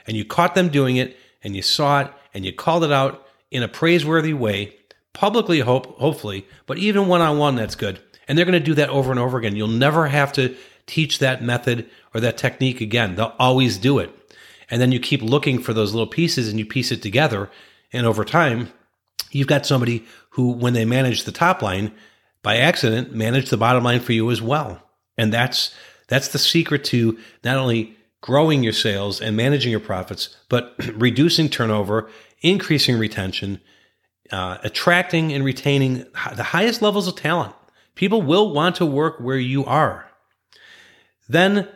And 0.06 0.16
you 0.16 0.24
caught 0.24 0.54
them 0.54 0.68
doing 0.68 0.96
it 0.96 1.16
and 1.44 1.54
you 1.54 1.62
saw 1.62 2.00
it 2.00 2.10
and 2.32 2.44
you 2.44 2.52
called 2.52 2.82
it 2.82 2.90
out 2.90 3.26
in 3.50 3.62
a 3.62 3.68
praiseworthy 3.68 4.34
way, 4.34 4.74
publicly, 5.12 5.60
hope, 5.60 5.98
hopefully, 5.98 6.46
but 6.66 6.78
even 6.78 7.06
one 7.06 7.20
on 7.20 7.38
one, 7.38 7.54
that's 7.54 7.76
good. 7.76 8.00
And 8.26 8.36
they're 8.36 8.46
going 8.46 8.58
to 8.58 8.60
do 8.60 8.74
that 8.74 8.88
over 8.88 9.10
and 9.10 9.20
over 9.20 9.38
again. 9.38 9.54
You'll 9.54 9.68
never 9.68 10.06
have 10.08 10.32
to 10.32 10.56
teach 10.86 11.18
that 11.20 11.42
method 11.42 11.88
or 12.14 12.20
that 12.20 12.38
technique 12.38 12.80
again. 12.80 13.14
They'll 13.14 13.34
always 13.38 13.78
do 13.78 13.98
it. 13.98 14.10
And 14.70 14.80
then 14.80 14.92
you 14.92 14.98
keep 14.98 15.22
looking 15.22 15.60
for 15.60 15.72
those 15.72 15.92
little 15.92 16.06
pieces 16.06 16.48
and 16.48 16.58
you 16.58 16.66
piece 16.66 16.90
it 16.90 17.02
together. 17.02 17.50
And 17.92 18.06
over 18.06 18.24
time, 18.24 18.72
you've 19.30 19.46
got 19.46 19.66
somebody 19.66 20.04
who, 20.30 20.52
when 20.52 20.72
they 20.72 20.84
manage 20.84 21.24
the 21.24 21.32
top 21.32 21.62
line, 21.62 21.92
by 22.42 22.58
accident, 22.58 23.12
manage 23.12 23.50
the 23.50 23.56
bottom 23.56 23.82
line 23.82 24.00
for 24.00 24.12
you 24.12 24.30
as 24.30 24.40
well. 24.40 24.80
And 25.16 25.32
that's 25.32 25.74
that's 26.06 26.28
the 26.28 26.38
secret 26.38 26.84
to 26.84 27.18
not 27.42 27.56
only 27.56 27.96
growing 28.24 28.62
your 28.62 28.72
sales 28.72 29.20
and 29.20 29.36
managing 29.36 29.70
your 29.70 29.78
profits, 29.78 30.34
but 30.48 30.74
reducing 30.94 31.46
turnover, 31.46 32.08
increasing 32.40 32.98
retention, 32.98 33.60
uh, 34.32 34.56
attracting 34.62 35.30
and 35.30 35.44
retaining 35.44 36.06
the 36.34 36.42
highest 36.42 36.80
levels 36.80 37.06
of 37.06 37.14
talent. 37.14 37.54
People 37.94 38.22
will 38.22 38.50
want 38.54 38.76
to 38.76 38.86
work 38.86 39.20
where 39.20 39.36
you 39.36 39.62
are. 39.66 40.10
Then, 41.28 41.68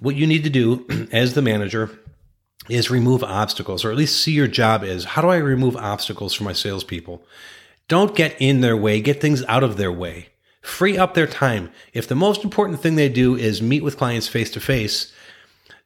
what 0.00 0.14
you 0.14 0.28
need 0.28 0.44
to 0.44 0.50
do 0.50 0.86
as 1.12 1.34
the 1.34 1.42
manager 1.42 1.90
is 2.68 2.88
remove 2.88 3.24
obstacles, 3.24 3.84
or 3.84 3.90
at 3.90 3.96
least 3.96 4.22
see 4.22 4.30
your 4.30 4.46
job 4.46 4.84
as 4.84 5.02
how 5.02 5.22
do 5.22 5.28
I 5.28 5.38
remove 5.38 5.76
obstacles 5.76 6.34
for 6.34 6.44
my 6.44 6.52
salespeople? 6.52 7.20
Don't 7.88 8.14
get 8.14 8.36
in 8.38 8.60
their 8.60 8.76
way, 8.76 9.00
get 9.00 9.20
things 9.20 9.42
out 9.46 9.64
of 9.64 9.76
their 9.76 9.90
way. 9.90 10.28
Free 10.62 10.96
up 10.96 11.14
their 11.14 11.26
time. 11.26 11.72
If 11.92 12.06
the 12.06 12.14
most 12.14 12.44
important 12.44 12.78
thing 12.78 12.94
they 12.94 13.08
do 13.08 13.34
is 13.34 13.60
meet 13.60 13.82
with 13.82 13.98
clients 13.98 14.28
face 14.28 14.52
to 14.52 14.60
face, 14.60 15.12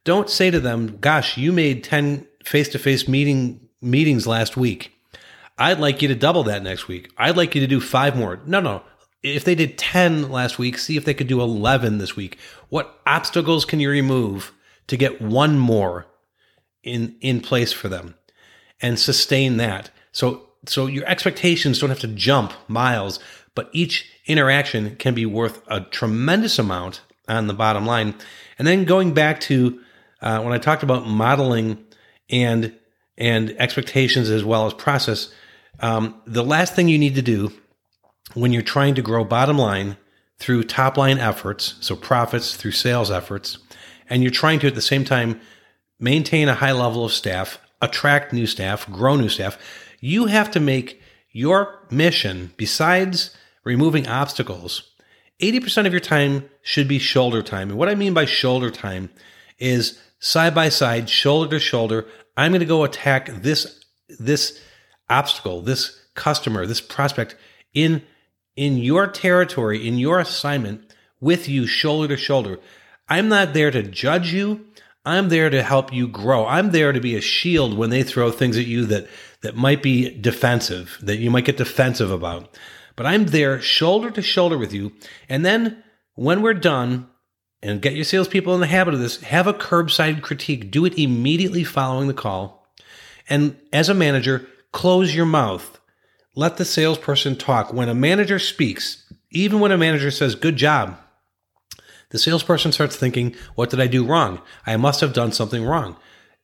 don't 0.03 0.29
say 0.29 0.51
to 0.51 0.59
them, 0.59 0.97
"Gosh, 0.99 1.37
you 1.37 1.51
made 1.51 1.83
10 1.83 2.27
face-to-face 2.43 3.07
meeting 3.07 3.59
meetings 3.81 4.25
last 4.25 4.57
week. 4.57 4.91
I'd 5.57 5.79
like 5.79 6.01
you 6.01 6.07
to 6.07 6.15
double 6.15 6.43
that 6.43 6.63
next 6.63 6.87
week. 6.87 7.11
I'd 7.17 7.37
like 7.37 7.53
you 7.55 7.61
to 7.61 7.67
do 7.67 7.79
5 7.79 8.15
more." 8.15 8.39
No, 8.45 8.59
no. 8.59 8.83
If 9.23 9.43
they 9.43 9.53
did 9.53 9.77
10 9.77 10.31
last 10.31 10.57
week, 10.57 10.77
see 10.79 10.97
if 10.97 11.05
they 11.05 11.13
could 11.13 11.27
do 11.27 11.41
11 11.41 11.99
this 11.99 12.15
week. 12.15 12.37
What 12.69 12.99
obstacles 13.05 13.65
can 13.65 13.79
you 13.79 13.89
remove 13.89 14.51
to 14.87 14.97
get 14.97 15.21
one 15.21 15.59
more 15.59 16.07
in 16.83 17.15
in 17.21 17.39
place 17.39 17.71
for 17.71 17.87
them 17.87 18.15
and 18.81 18.97
sustain 18.97 19.57
that? 19.57 19.91
So 20.11 20.49
so 20.65 20.87
your 20.87 21.05
expectations 21.05 21.79
don't 21.79 21.89
have 21.89 21.99
to 21.99 22.07
jump 22.07 22.53
miles, 22.67 23.19
but 23.53 23.69
each 23.73 24.05
interaction 24.25 24.95
can 24.97 25.13
be 25.13 25.25
worth 25.25 25.61
a 25.67 25.81
tremendous 25.81 26.57
amount 26.57 27.01
on 27.27 27.47
the 27.47 27.53
bottom 27.53 27.85
line. 27.85 28.15
And 28.57 28.67
then 28.67 28.85
going 28.85 29.13
back 29.13 29.39
to 29.41 29.79
uh, 30.21 30.41
when 30.41 30.53
I 30.53 30.57
talked 30.57 30.83
about 30.83 31.07
modeling 31.07 31.83
and 32.29 32.75
and 33.17 33.51
expectations 33.59 34.29
as 34.29 34.43
well 34.43 34.65
as 34.65 34.73
process, 34.73 35.31
um, 35.79 36.21
the 36.25 36.43
last 36.43 36.75
thing 36.75 36.87
you 36.87 36.97
need 36.97 37.15
to 37.15 37.21
do 37.21 37.51
when 38.33 38.51
you're 38.53 38.61
trying 38.61 38.95
to 38.95 39.01
grow 39.01 39.23
bottom 39.23 39.57
line 39.57 39.97
through 40.39 40.63
top 40.63 40.97
line 40.97 41.19
efforts, 41.19 41.75
so 41.81 41.95
profits 41.95 42.55
through 42.55 42.71
sales 42.71 43.11
efforts, 43.11 43.59
and 44.09 44.23
you're 44.23 44.31
trying 44.31 44.59
to 44.59 44.67
at 44.67 44.75
the 44.75 44.81
same 44.81 45.03
time 45.03 45.39
maintain 45.99 46.49
a 46.49 46.55
high 46.55 46.71
level 46.71 47.05
of 47.05 47.11
staff, 47.11 47.59
attract 47.81 48.33
new 48.33 48.47
staff, 48.47 48.89
grow 48.89 49.15
new 49.15 49.29
staff, 49.29 49.57
you 49.99 50.25
have 50.25 50.49
to 50.51 50.59
make 50.59 51.01
your 51.31 51.85
mission, 51.91 52.53
besides 52.57 53.35
removing 53.63 54.07
obstacles, 54.07 54.91
80% 55.39 55.85
of 55.85 55.93
your 55.93 55.99
time 55.99 56.49
should 56.61 56.87
be 56.87 56.99
shoulder 56.99 57.41
time. 57.41 57.69
And 57.69 57.77
what 57.77 57.89
I 57.89 57.95
mean 57.95 58.13
by 58.13 58.25
shoulder 58.25 58.69
time 58.69 59.09
is 59.59 59.99
side 60.21 60.55
by 60.55 60.69
side, 60.69 61.09
shoulder 61.09 61.49
to 61.49 61.59
shoulder. 61.59 62.05
I'm 62.37 62.51
going 62.51 62.61
to 62.61 62.65
go 62.65 62.85
attack 62.85 63.27
this, 63.27 63.83
this 64.07 64.61
obstacle, 65.09 65.61
this 65.61 65.99
customer, 66.15 66.65
this 66.65 66.79
prospect 66.79 67.35
in, 67.73 68.03
in 68.55 68.77
your 68.77 69.07
territory, 69.07 69.85
in 69.85 69.97
your 69.97 70.19
assignment 70.19 70.93
with 71.19 71.49
you 71.49 71.67
shoulder 71.67 72.07
to 72.07 72.17
shoulder. 72.17 72.59
I'm 73.09 73.27
not 73.27 73.53
there 73.53 73.71
to 73.71 73.83
judge 73.83 74.31
you. 74.31 74.65
I'm 75.03 75.29
there 75.29 75.49
to 75.49 75.63
help 75.63 75.91
you 75.91 76.07
grow. 76.07 76.45
I'm 76.45 76.71
there 76.71 76.91
to 76.91 77.01
be 77.01 77.15
a 77.15 77.21
shield 77.21 77.75
when 77.75 77.89
they 77.89 78.03
throw 78.03 78.31
things 78.31 78.57
at 78.57 78.67
you 78.67 78.85
that, 78.85 79.07
that 79.41 79.55
might 79.55 79.81
be 79.81 80.15
defensive, 80.19 80.97
that 81.01 81.17
you 81.17 81.31
might 81.31 81.45
get 81.45 81.57
defensive 81.57 82.11
about. 82.11 82.55
But 82.95 83.07
I'm 83.07 83.25
there 83.25 83.59
shoulder 83.59 84.11
to 84.11 84.21
shoulder 84.21 84.57
with 84.57 84.71
you. 84.71 84.93
And 85.27 85.43
then 85.43 85.83
when 86.13 86.43
we're 86.43 86.53
done, 86.53 87.07
and 87.63 87.81
get 87.81 87.93
your 87.93 88.03
salespeople 88.03 88.53
in 88.55 88.61
the 88.61 88.67
habit 88.67 88.93
of 88.93 88.99
this, 88.99 89.21
have 89.21 89.47
a 89.47 89.53
curbside 89.53 90.21
critique. 90.21 90.71
Do 90.71 90.85
it 90.85 90.97
immediately 90.97 91.63
following 91.63 92.07
the 92.07 92.13
call. 92.13 92.67
And 93.29 93.55
as 93.71 93.87
a 93.89 93.93
manager, 93.93 94.47
close 94.71 95.15
your 95.15 95.25
mouth. 95.25 95.79
Let 96.35 96.57
the 96.57 96.65
salesperson 96.65 97.35
talk. 97.35 97.73
When 97.73 97.89
a 97.89 97.93
manager 97.93 98.39
speaks, 98.39 99.11
even 99.29 99.59
when 99.59 99.71
a 99.71 99.77
manager 99.77 100.11
says, 100.11 100.35
good 100.35 100.55
job, 100.55 100.97
the 102.09 102.19
salesperson 102.19 102.71
starts 102.71 102.95
thinking, 102.95 103.35
what 103.55 103.69
did 103.69 103.79
I 103.79 103.87
do 103.87 104.05
wrong? 104.05 104.41
I 104.65 104.75
must 104.77 105.01
have 105.01 105.13
done 105.13 105.31
something 105.31 105.63
wrong. 105.63 105.97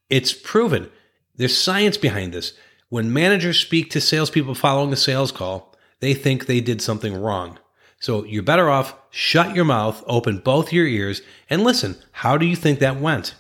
It's 0.10 0.34
proven. 0.34 0.90
There's 1.36 1.58
science 1.58 1.98
behind 1.98 2.34
this. 2.34 2.54
When 2.90 3.12
managers 3.12 3.60
speak 3.60 3.90
to 3.92 4.02
salespeople 4.02 4.56
following 4.56 4.94
a 4.94 4.96
sales 4.96 5.32
call, 5.32 5.76
they 6.00 6.14
think 6.14 6.46
they 6.46 6.62
did 6.62 6.82
something 6.82 7.14
wrong. 7.14 7.60
So 8.00 8.24
you're 8.24 8.44
better 8.44 8.70
off 8.70 8.96
shut 9.10 9.56
your 9.56 9.66
mouth, 9.66 10.04
open 10.06 10.38
both 10.40 10.72
your 10.72 10.86
ears, 10.86 11.22
and 11.50 11.64
listen. 11.64 11.98
How 12.12 12.38
do 12.38 12.46
you 12.46 12.56
think 12.56 12.80
that 12.80 13.00
went? 13.00 13.36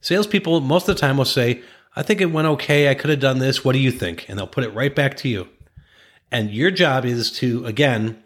Salespeople 0.00 0.60
most 0.60 0.88
of 0.88 0.96
the 0.96 1.00
time 1.00 1.18
will 1.18 1.24
say, 1.24 1.62
I 1.94 2.02
think 2.02 2.20
it 2.20 2.32
went 2.32 2.48
okay. 2.48 2.88
I 2.88 2.94
could 2.94 3.10
have 3.10 3.20
done 3.20 3.38
this. 3.38 3.64
What 3.64 3.72
do 3.72 3.78
you 3.78 3.90
think? 3.90 4.28
And 4.28 4.38
they'll 4.38 4.46
put 4.46 4.64
it 4.64 4.74
right 4.74 4.94
back 4.94 5.16
to 5.18 5.28
you. 5.28 5.48
And 6.30 6.50
your 6.50 6.70
job 6.70 7.04
is 7.04 7.30
to, 7.32 7.64
again, 7.66 8.22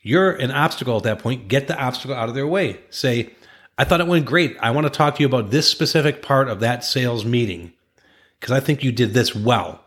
you're 0.00 0.32
an 0.32 0.50
obstacle 0.50 0.96
at 0.96 1.02
that 1.02 1.18
point. 1.18 1.48
Get 1.48 1.68
the 1.68 1.78
obstacle 1.78 2.14
out 2.14 2.28
of 2.28 2.34
their 2.34 2.46
way. 2.46 2.80
Say, 2.88 3.34
I 3.76 3.84
thought 3.84 4.00
it 4.00 4.06
went 4.06 4.26
great. 4.26 4.56
I 4.60 4.70
want 4.70 4.86
to 4.86 4.90
talk 4.90 5.16
to 5.16 5.20
you 5.20 5.26
about 5.26 5.50
this 5.50 5.68
specific 5.68 6.22
part 6.22 6.48
of 6.48 6.60
that 6.60 6.84
sales 6.84 7.24
meeting 7.24 7.72
because 8.38 8.52
I 8.52 8.60
think 8.60 8.82
you 8.82 8.92
did 8.92 9.12
this 9.12 9.34
well. 9.34 9.84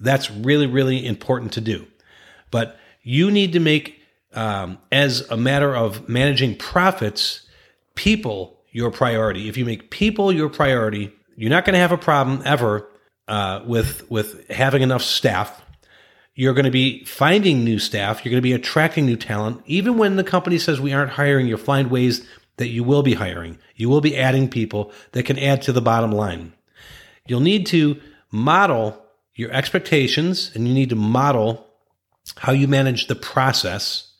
That's 0.00 0.30
really, 0.30 0.66
really 0.66 1.04
important 1.04 1.52
to 1.54 1.60
do. 1.60 1.86
But 2.50 2.78
you 3.02 3.30
need 3.30 3.52
to 3.52 3.60
make, 3.60 4.00
um, 4.34 4.78
as 4.92 5.28
a 5.30 5.36
matter 5.36 5.74
of 5.74 6.08
managing 6.08 6.56
profits, 6.56 7.42
people 7.94 8.60
your 8.70 8.90
priority. 8.90 9.48
If 9.48 9.56
you 9.56 9.64
make 9.64 9.90
people 9.90 10.32
your 10.32 10.48
priority, 10.48 11.12
you're 11.36 11.50
not 11.50 11.64
going 11.64 11.74
to 11.74 11.80
have 11.80 11.92
a 11.92 11.98
problem 11.98 12.42
ever 12.44 12.88
uh, 13.28 13.62
with 13.64 14.10
with 14.10 14.48
having 14.48 14.82
enough 14.82 15.02
staff. 15.02 15.62
You're 16.34 16.54
going 16.54 16.64
to 16.64 16.70
be 16.70 17.04
finding 17.04 17.64
new 17.64 17.78
staff. 17.78 18.24
You're 18.24 18.30
going 18.30 18.42
to 18.42 18.42
be 18.42 18.52
attracting 18.52 19.06
new 19.06 19.16
talent. 19.16 19.62
Even 19.66 19.98
when 19.98 20.16
the 20.16 20.24
company 20.24 20.58
says 20.58 20.80
we 20.80 20.92
aren't 20.92 21.12
hiring, 21.12 21.46
you'll 21.46 21.58
find 21.58 21.90
ways 21.90 22.26
that 22.56 22.68
you 22.68 22.82
will 22.82 23.02
be 23.02 23.14
hiring. 23.14 23.58
You 23.76 23.88
will 23.88 24.00
be 24.00 24.16
adding 24.16 24.48
people 24.48 24.92
that 25.12 25.26
can 25.26 25.38
add 25.38 25.62
to 25.62 25.72
the 25.72 25.80
bottom 25.80 26.10
line. 26.10 26.52
You'll 27.26 27.40
need 27.40 27.66
to 27.68 28.00
model 28.30 29.00
your 29.34 29.50
expectations 29.52 30.50
and 30.54 30.66
you 30.66 30.74
need 30.74 30.90
to 30.90 30.96
model 30.96 31.66
how 32.38 32.52
you 32.52 32.68
manage 32.68 33.06
the 33.06 33.14
process. 33.14 34.10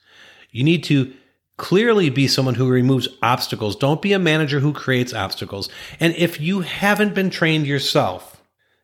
You 0.54 0.62
need 0.62 0.84
to 0.84 1.12
clearly 1.56 2.10
be 2.10 2.28
someone 2.28 2.54
who 2.54 2.68
removes 2.68 3.08
obstacles. 3.20 3.74
Don't 3.74 4.00
be 4.00 4.12
a 4.12 4.20
manager 4.20 4.60
who 4.60 4.72
creates 4.72 5.12
obstacles. 5.12 5.68
And 5.98 6.14
if 6.14 6.40
you 6.40 6.60
haven't 6.60 7.12
been 7.12 7.28
trained 7.28 7.66
yourself 7.66 8.40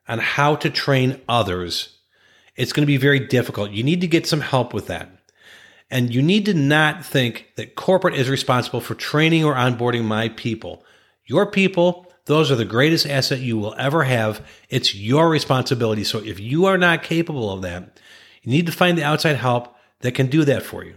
on 0.08 0.18
how 0.18 0.56
to 0.56 0.68
train 0.68 1.20
others, 1.28 1.96
it's 2.56 2.72
going 2.72 2.82
to 2.82 2.90
be 2.90 2.96
very 2.96 3.20
difficult. 3.20 3.70
You 3.70 3.84
need 3.84 4.00
to 4.00 4.08
get 4.08 4.26
some 4.26 4.40
help 4.40 4.74
with 4.74 4.88
that. 4.88 5.10
And 5.92 6.12
you 6.12 6.22
need 6.22 6.44
to 6.46 6.54
not 6.54 7.06
think 7.06 7.52
that 7.54 7.76
corporate 7.76 8.14
is 8.14 8.28
responsible 8.28 8.80
for 8.80 8.96
training 8.96 9.44
or 9.44 9.54
onboarding 9.54 10.04
my 10.04 10.28
people. 10.30 10.84
Your 11.24 11.46
people, 11.46 12.12
those 12.24 12.50
are 12.50 12.56
the 12.56 12.64
greatest 12.64 13.06
asset 13.06 13.38
you 13.38 13.58
will 13.58 13.76
ever 13.78 14.02
have. 14.02 14.44
It's 14.68 14.92
your 14.92 15.28
responsibility. 15.28 16.02
So 16.02 16.18
if 16.18 16.40
you 16.40 16.66
are 16.66 16.78
not 16.78 17.04
capable 17.04 17.52
of 17.52 17.62
that, 17.62 18.00
you 18.42 18.50
need 18.50 18.66
to 18.66 18.72
find 18.72 18.98
the 18.98 19.04
outside 19.04 19.36
help 19.36 19.76
that 20.00 20.16
can 20.16 20.26
do 20.26 20.44
that 20.44 20.64
for 20.64 20.84
you. 20.84 20.96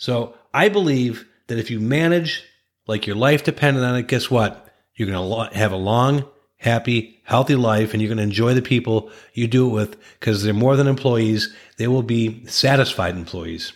So 0.00 0.34
I 0.54 0.70
believe 0.70 1.28
that 1.48 1.58
if 1.58 1.70
you 1.70 1.78
manage 1.78 2.42
like 2.86 3.06
your 3.06 3.16
life 3.16 3.44
depended 3.44 3.84
on 3.84 3.96
it, 3.96 4.08
guess 4.08 4.30
what? 4.30 4.66
You're 4.94 5.10
going 5.10 5.50
to 5.50 5.56
have 5.56 5.72
a 5.72 5.76
long, 5.76 6.24
happy, 6.56 7.20
healthy 7.22 7.54
life 7.54 7.92
and 7.92 8.00
you're 8.00 8.08
going 8.08 8.16
to 8.16 8.22
enjoy 8.22 8.54
the 8.54 8.62
people 8.62 9.10
you 9.34 9.46
do 9.46 9.68
it 9.68 9.72
with 9.74 10.00
because 10.18 10.42
they're 10.42 10.54
more 10.54 10.74
than 10.74 10.86
employees. 10.86 11.54
They 11.76 11.86
will 11.86 12.02
be 12.02 12.46
satisfied 12.46 13.14
employees. 13.14 13.74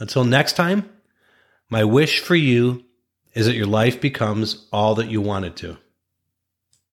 Until 0.00 0.24
next 0.24 0.54
time, 0.54 0.90
my 1.70 1.84
wish 1.84 2.18
for 2.18 2.34
you 2.34 2.84
is 3.32 3.46
that 3.46 3.54
your 3.54 3.66
life 3.66 4.00
becomes 4.00 4.66
all 4.72 4.96
that 4.96 5.08
you 5.08 5.20
want 5.20 5.44
it 5.44 5.54
to. 5.58 5.78